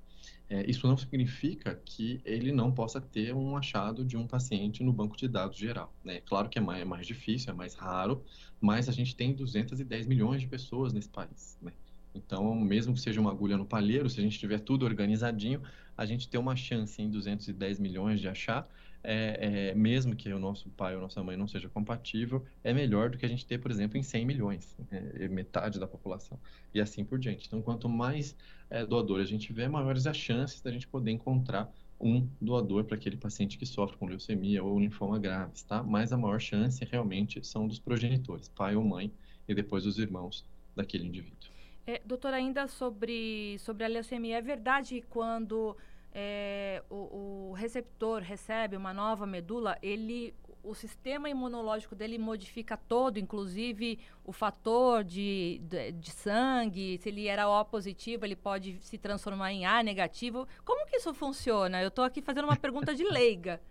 [0.49, 4.93] É, isso não significa que ele não possa ter um achado de um paciente no
[4.93, 5.93] banco de dados geral.
[6.03, 6.21] Né?
[6.21, 8.23] Claro que é mais, é mais difícil, é mais raro,
[8.59, 11.57] mas a gente tem 210 milhões de pessoas nesse país.
[11.61, 11.73] Né?
[12.15, 15.61] Então, mesmo que seja uma agulha no palheiro, se a gente tiver tudo organizadinho,
[15.97, 18.69] a gente tem uma chance em 210 milhões de achar,
[19.03, 23.09] é, é, mesmo que o nosso pai ou nossa mãe não seja compatível, é melhor
[23.09, 26.39] do que a gente ter, por exemplo, em 100 milhões, é, metade da população,
[26.73, 27.47] e assim por diante.
[27.47, 28.35] Então, quanto mais
[28.69, 32.95] é, doadores a gente tiver, maiores as chances da gente poder encontrar um doador para
[32.95, 35.81] aquele paciente que sofre com leucemia ou linfoma graves, tá?
[35.81, 39.11] Mas a maior chance realmente são dos progenitores, pai ou mãe,
[39.47, 40.45] e depois os irmãos
[40.75, 41.56] daquele indivíduo.
[41.87, 45.73] É, doutor, ainda sobre, sobre a leucemia, é verdade quando
[46.11, 53.17] é, o, o, receptor recebe uma nova medula, ele, o sistema imunológico dele modifica todo,
[53.17, 58.97] inclusive o fator de, de, de, sangue, se ele era O positivo, ele pode se
[58.97, 60.45] transformar em A negativo.
[60.65, 61.81] Como que isso funciona?
[61.81, 63.61] Eu estou aqui fazendo uma pergunta de leiga.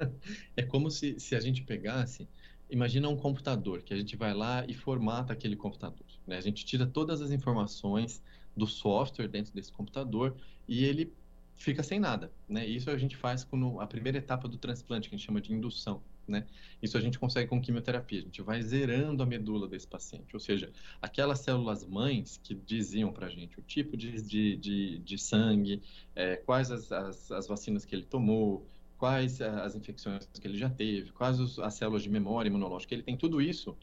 [0.56, 2.26] É como se, se a gente pegasse
[2.70, 6.06] imagina um computador, que a gente vai lá e formata aquele computador.
[6.30, 6.38] Né?
[6.38, 8.22] A gente tira todas as informações
[8.56, 10.36] do software dentro desse computador
[10.68, 11.12] e ele
[11.56, 12.30] fica sem nada.
[12.48, 12.64] Né?
[12.64, 15.52] Isso a gente faz com a primeira etapa do transplante, que a gente chama de
[15.52, 16.00] indução.
[16.28, 16.46] Né?
[16.80, 18.20] Isso a gente consegue com quimioterapia.
[18.20, 20.32] A gente vai zerando a medula desse paciente.
[20.32, 20.70] Ou seja,
[21.02, 25.82] aquelas células mães que diziam para a gente o tipo de, de, de, de sangue,
[26.14, 28.64] é, quais as, as, as vacinas que ele tomou,
[28.96, 33.02] quais as infecções que ele já teve, quais os, as células de memória imunológica ele
[33.02, 33.76] tem, tudo isso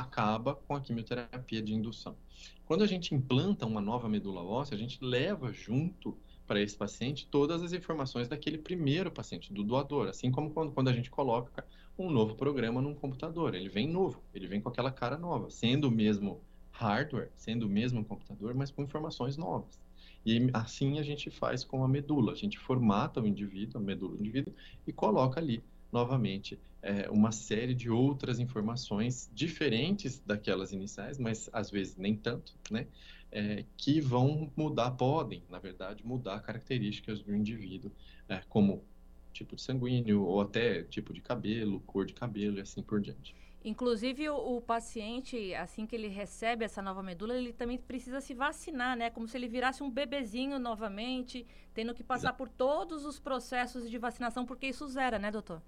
[0.00, 2.16] acaba com a quimioterapia de indução.
[2.66, 7.26] Quando a gente implanta uma nova medula óssea, a gente leva junto para esse paciente
[7.30, 11.64] todas as informações daquele primeiro paciente, do doador, assim como quando, quando a gente coloca
[11.96, 15.88] um novo programa num computador, ele vem novo, ele vem com aquela cara nova, sendo
[15.88, 16.40] o mesmo
[16.72, 19.78] hardware, sendo o mesmo computador, mas com informações novas.
[20.24, 22.32] E assim a gente faz com a medula.
[22.32, 24.54] A gente formata o indivíduo, a medula do indivíduo,
[24.86, 31.70] e coloca ali novamente é, uma série de outras informações diferentes daquelas iniciais, mas às
[31.70, 32.86] vezes nem tanto, né?
[33.32, 37.92] É, que vão mudar, podem, na verdade, mudar características do indivíduo,
[38.28, 38.82] é, como
[39.32, 43.34] tipo de sanguíneo, ou até tipo de cabelo, cor de cabelo e assim por diante.
[43.62, 48.32] Inclusive, o, o, paciente, assim que ele recebe essa nova medula, ele também precisa se
[48.32, 49.10] vacinar, né?
[49.10, 52.38] Como se ele virasse um bebezinho novamente, tendo que passar Exato.
[52.38, 55.62] por todos os processos de vacinação, porque isso zera, né, doutor?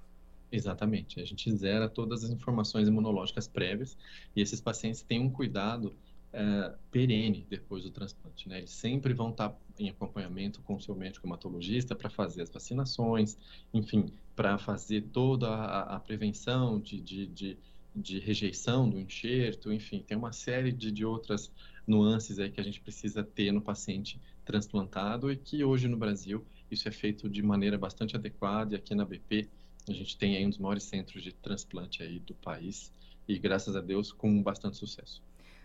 [0.53, 1.19] Exatamente.
[1.19, 3.97] A gente zera todas as informações imunológicas prévias
[4.37, 5.97] e esses pacientes têm um cuidado
[6.33, 8.59] é, perene depois do transplante, né?
[8.59, 13.37] Eles sempre vão estar em acompanhamento com o seu médico hematologista para fazer as vacinações,
[13.73, 17.59] enfim, para fazer toda a, a prevenção de, de, de
[17.95, 21.53] de rejeição do enxerto, enfim, tem uma série de, de outras
[21.87, 26.45] nuances aí que a gente precisa ter no paciente transplantado e que hoje no Brasil
[26.71, 29.49] isso é feito de maneira bastante adequada e aqui na BP
[29.89, 32.93] a gente tem aí um dos maiores centros de transplante aí do país
[33.27, 35.23] e graças a Deus com bastante sucesso.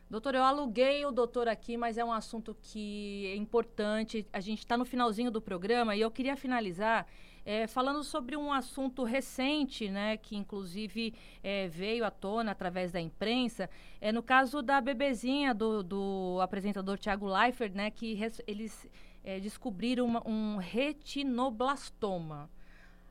[0.10, 4.26] Doutor, eu aluguei o doutor aqui, mas é um assunto que é importante.
[4.32, 7.06] A gente está no finalzinho do programa e eu queria finalizar
[7.48, 13.00] é, falando sobre um assunto recente, né, que inclusive é, veio à tona através da
[13.00, 13.70] imprensa,
[14.02, 18.86] é no caso da bebezinha do, do apresentador Tiago Leifert, né, que eles
[19.24, 22.50] é, descobriram uma, um retinoblastoma.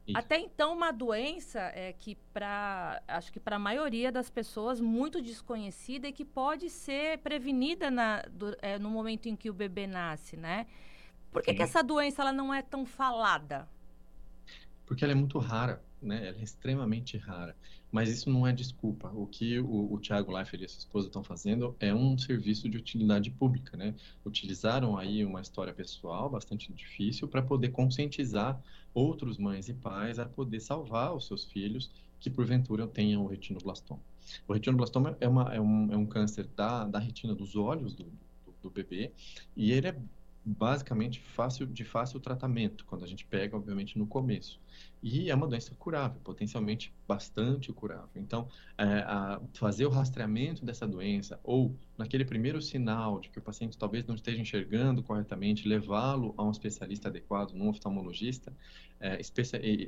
[0.07, 0.17] Isso.
[0.17, 5.21] Até então, uma doença é, que, para acho que para a maioria das pessoas, muito
[5.21, 9.87] desconhecida e que pode ser prevenida na, do, é, no momento em que o bebê
[9.87, 10.67] nasce, né?
[11.33, 13.69] Por que, que essa doença ela não é tão falada?
[14.87, 16.29] porque ela é muito rara, né?
[16.29, 17.55] Ela é extremamente rara.
[17.91, 19.11] Mas isso não é desculpa.
[19.15, 22.69] O que o, o Thiago Leifert e a sua esposa estão fazendo é um serviço
[22.69, 23.95] de utilidade pública, né?
[24.25, 28.61] Utilizaram aí uma história pessoal bastante difícil para poder conscientizar
[28.97, 34.01] outros mães e pais a poder salvar os seus filhos que porventura tenham o retinoblastoma.
[34.49, 38.05] O retinoblastoma é, uma, é, um, é um câncer da, da retina dos olhos do,
[38.05, 39.13] do, do bebê
[39.55, 39.97] e ele é
[40.47, 44.61] basicamente fácil de fácil tratamento quando a gente pega obviamente no começo.
[45.03, 48.09] E é uma doença curável potencialmente bastante curável.
[48.15, 49.05] Então é,
[49.55, 54.15] fazer o rastreamento dessa doença ou naquele primeiro sinal de que o paciente talvez não
[54.15, 58.53] esteja enxergando corretamente levá-lo a um especialista adequado um oftalmologista
[59.01, 59.19] é,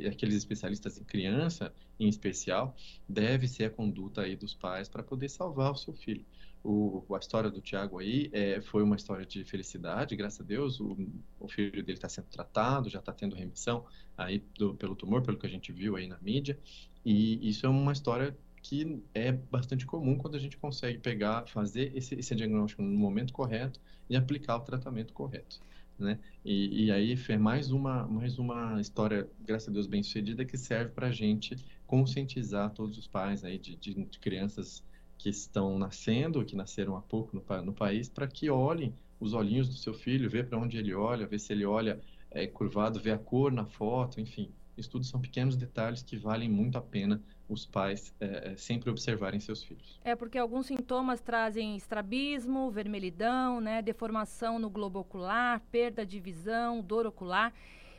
[0.09, 2.75] aqueles especialistas em criança em especial
[3.09, 6.25] deve ser a conduta aí dos pais para poder salvar o seu filho
[6.63, 10.81] o, a história do Tiago aí é, foi uma história de felicidade, graças a Deus.
[10.81, 10.97] O,
[11.39, 13.85] o filho dele está sendo tratado, já está tendo remissão
[14.17, 16.59] aí do, pelo tumor, pelo que a gente viu aí na mídia.
[17.05, 21.97] E isso é uma história que é bastante comum quando a gente consegue pegar, fazer
[21.97, 23.81] esse, esse diagnóstico no momento correto
[24.11, 25.61] e aplicar o tratamento correto.
[25.99, 26.19] Né?
[26.45, 30.57] E, e aí foi mais uma, mais uma história, graças a Deus, bem sucedida que
[30.57, 31.57] serve para a gente
[31.87, 34.85] conscientizar todos os pais aí de, de, de crianças
[35.19, 39.69] que estão nascendo, que nasceram há pouco no, no país, para que olhem os olhinhos
[39.69, 42.01] do seu filho, ver para onde ele olha, ver se ele olha
[42.31, 44.53] é, curvado, ver a cor na foto, enfim.
[44.77, 49.41] Isso tudo são pequenos detalhes que valem muito a pena os pais é, sempre observarem
[49.41, 49.99] seus filhos.
[50.05, 56.83] É porque alguns sintomas trazem estrabismo, vermelhidão, né, deformação no globo ocular, perda de visão,
[56.83, 57.53] dor ocular.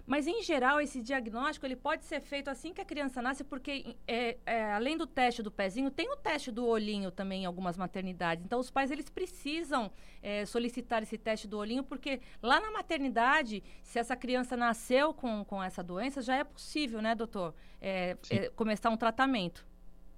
[0.09, 3.95] Mas, em geral, esse diagnóstico ele pode ser feito assim que a criança nasce, porque
[4.07, 7.77] é, é, além do teste do pezinho, tem o teste do olhinho também em algumas
[7.77, 8.43] maternidades.
[8.43, 9.91] Então, os pais eles precisam
[10.23, 15.45] é, solicitar esse teste do olhinho, porque lá na maternidade, se essa criança nasceu com,
[15.45, 19.63] com essa doença, já é possível, né, doutor, é, é, começar um tratamento.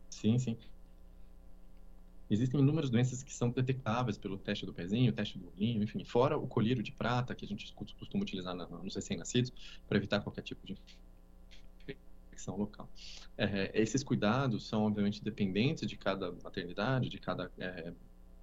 [0.10, 0.58] Sim, sim.
[2.32, 6.38] Existem inúmeras doenças que são detectáveis pelo teste do pezinho, teste do olhinho, enfim, fora
[6.38, 9.52] o colírio de prata que a gente costuma utilizar nos recém-nascidos
[9.86, 10.78] para evitar qualquer tipo de
[12.42, 12.90] infecção local.
[13.38, 17.92] É, esses cuidados são, obviamente, dependentes de cada maternidade, de cada é,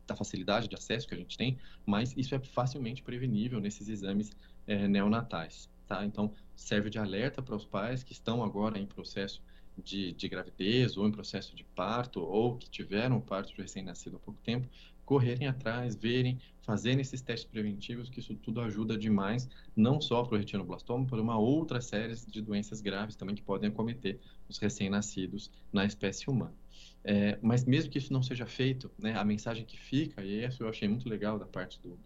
[0.07, 4.31] da facilidade de acesso que a gente tem, mas isso é facilmente prevenível nesses exames
[4.67, 5.71] é, neonatais.
[5.87, 6.05] Tá?
[6.05, 9.43] Então, serve de alerta para os pais que estão agora em processo
[9.83, 14.19] de, de gravidez ou em processo de parto ou que tiveram parto de recém-nascido há
[14.19, 14.69] pouco tempo,
[15.05, 20.35] correrem atrás, verem, fazerem esses testes preventivos, que isso tudo ajuda demais, não só para
[20.35, 24.19] o retinoblastoma, para uma outra série de doenças graves também que podem acometer
[24.49, 26.55] os recém-nascidos na espécie humana.
[27.03, 30.63] É, mas mesmo que isso não seja feito, né, a mensagem que fica, e isso
[30.63, 31.99] eu achei muito legal da parte do,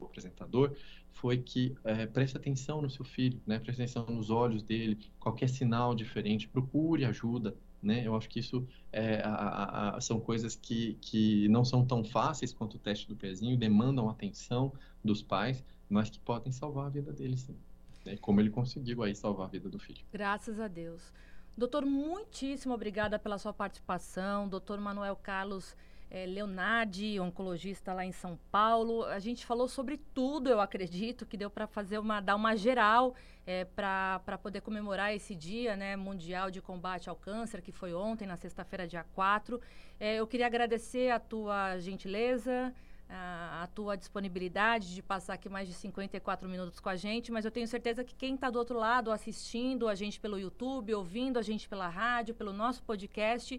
[0.00, 0.74] do apresentador,
[1.12, 3.58] foi que é, preste atenção no seu filho, né?
[3.58, 8.06] Preste atenção nos olhos dele, qualquer sinal diferente, procure ajuda, né?
[8.06, 12.52] Eu acho que isso é, a, a, são coisas que, que não são tão fáceis
[12.52, 14.72] quanto o teste do pezinho, demandam atenção
[15.04, 17.56] dos pais, mas que podem salvar a vida dele, sim.
[18.04, 18.16] Né?
[18.16, 20.00] Como ele conseguiu aí salvar a vida do filho.
[20.12, 21.12] Graças a Deus.
[21.56, 24.48] Doutor, muitíssimo obrigada pela sua participação.
[24.48, 25.76] Doutor Manuel Carlos
[26.12, 29.02] é, Leonardi, oncologista lá em São Paulo.
[29.04, 33.14] A gente falou sobre tudo, eu acredito, que deu para fazer uma, dar uma geral
[33.46, 38.26] é, para poder comemorar esse dia né, mundial de combate ao câncer, que foi ontem,
[38.26, 39.58] na sexta-feira, dia 4.
[39.98, 42.74] É, eu queria agradecer a tua gentileza,
[43.08, 47.46] a, a, tua disponibilidade de passar aqui mais de 54 minutos com a gente, mas
[47.46, 51.38] eu tenho certeza que quem está do outro lado assistindo a gente pelo YouTube, ouvindo
[51.38, 53.58] a gente pela rádio, pelo nosso podcast,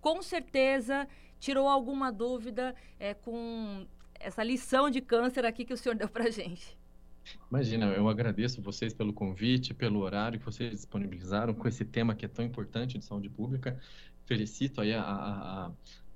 [0.00, 1.06] com certeza
[1.42, 3.84] tirou alguma dúvida é, com
[4.14, 6.78] essa lição de câncer aqui que o senhor deu para gente.
[7.50, 12.24] Imagina, eu agradeço vocês pelo convite, pelo horário que vocês disponibilizaram com esse tema que
[12.24, 13.76] é tão importante de saúde pública.
[14.24, 15.70] Felicito aí a, a,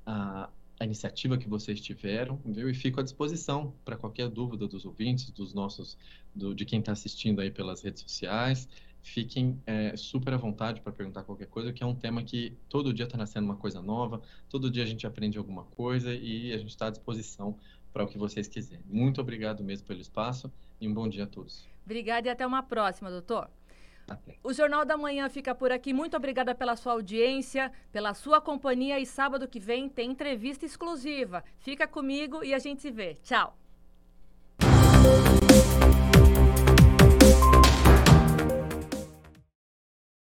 [0.06, 2.70] a, a iniciativa que vocês tiveram, viu?
[2.70, 5.98] E fico à disposição para qualquer dúvida dos ouvintes, dos nossos,
[6.32, 8.68] do, de quem está assistindo aí pelas redes sociais
[9.06, 12.92] fiquem é, super à vontade para perguntar qualquer coisa, que é um tema que todo
[12.92, 16.58] dia está nascendo uma coisa nova, todo dia a gente aprende alguma coisa e a
[16.58, 17.56] gente está à disposição
[17.92, 18.84] para o que vocês quiserem.
[18.84, 21.66] Muito obrigado mesmo pelo espaço e um bom dia a todos.
[21.84, 23.48] Obrigada e até uma próxima, doutor.
[24.08, 24.36] Até.
[24.42, 25.92] O Jornal da Manhã fica por aqui.
[25.92, 31.44] Muito obrigada pela sua audiência, pela sua companhia e sábado que vem tem entrevista exclusiva.
[31.58, 33.14] Fica comigo e a gente se vê.
[33.22, 33.56] Tchau.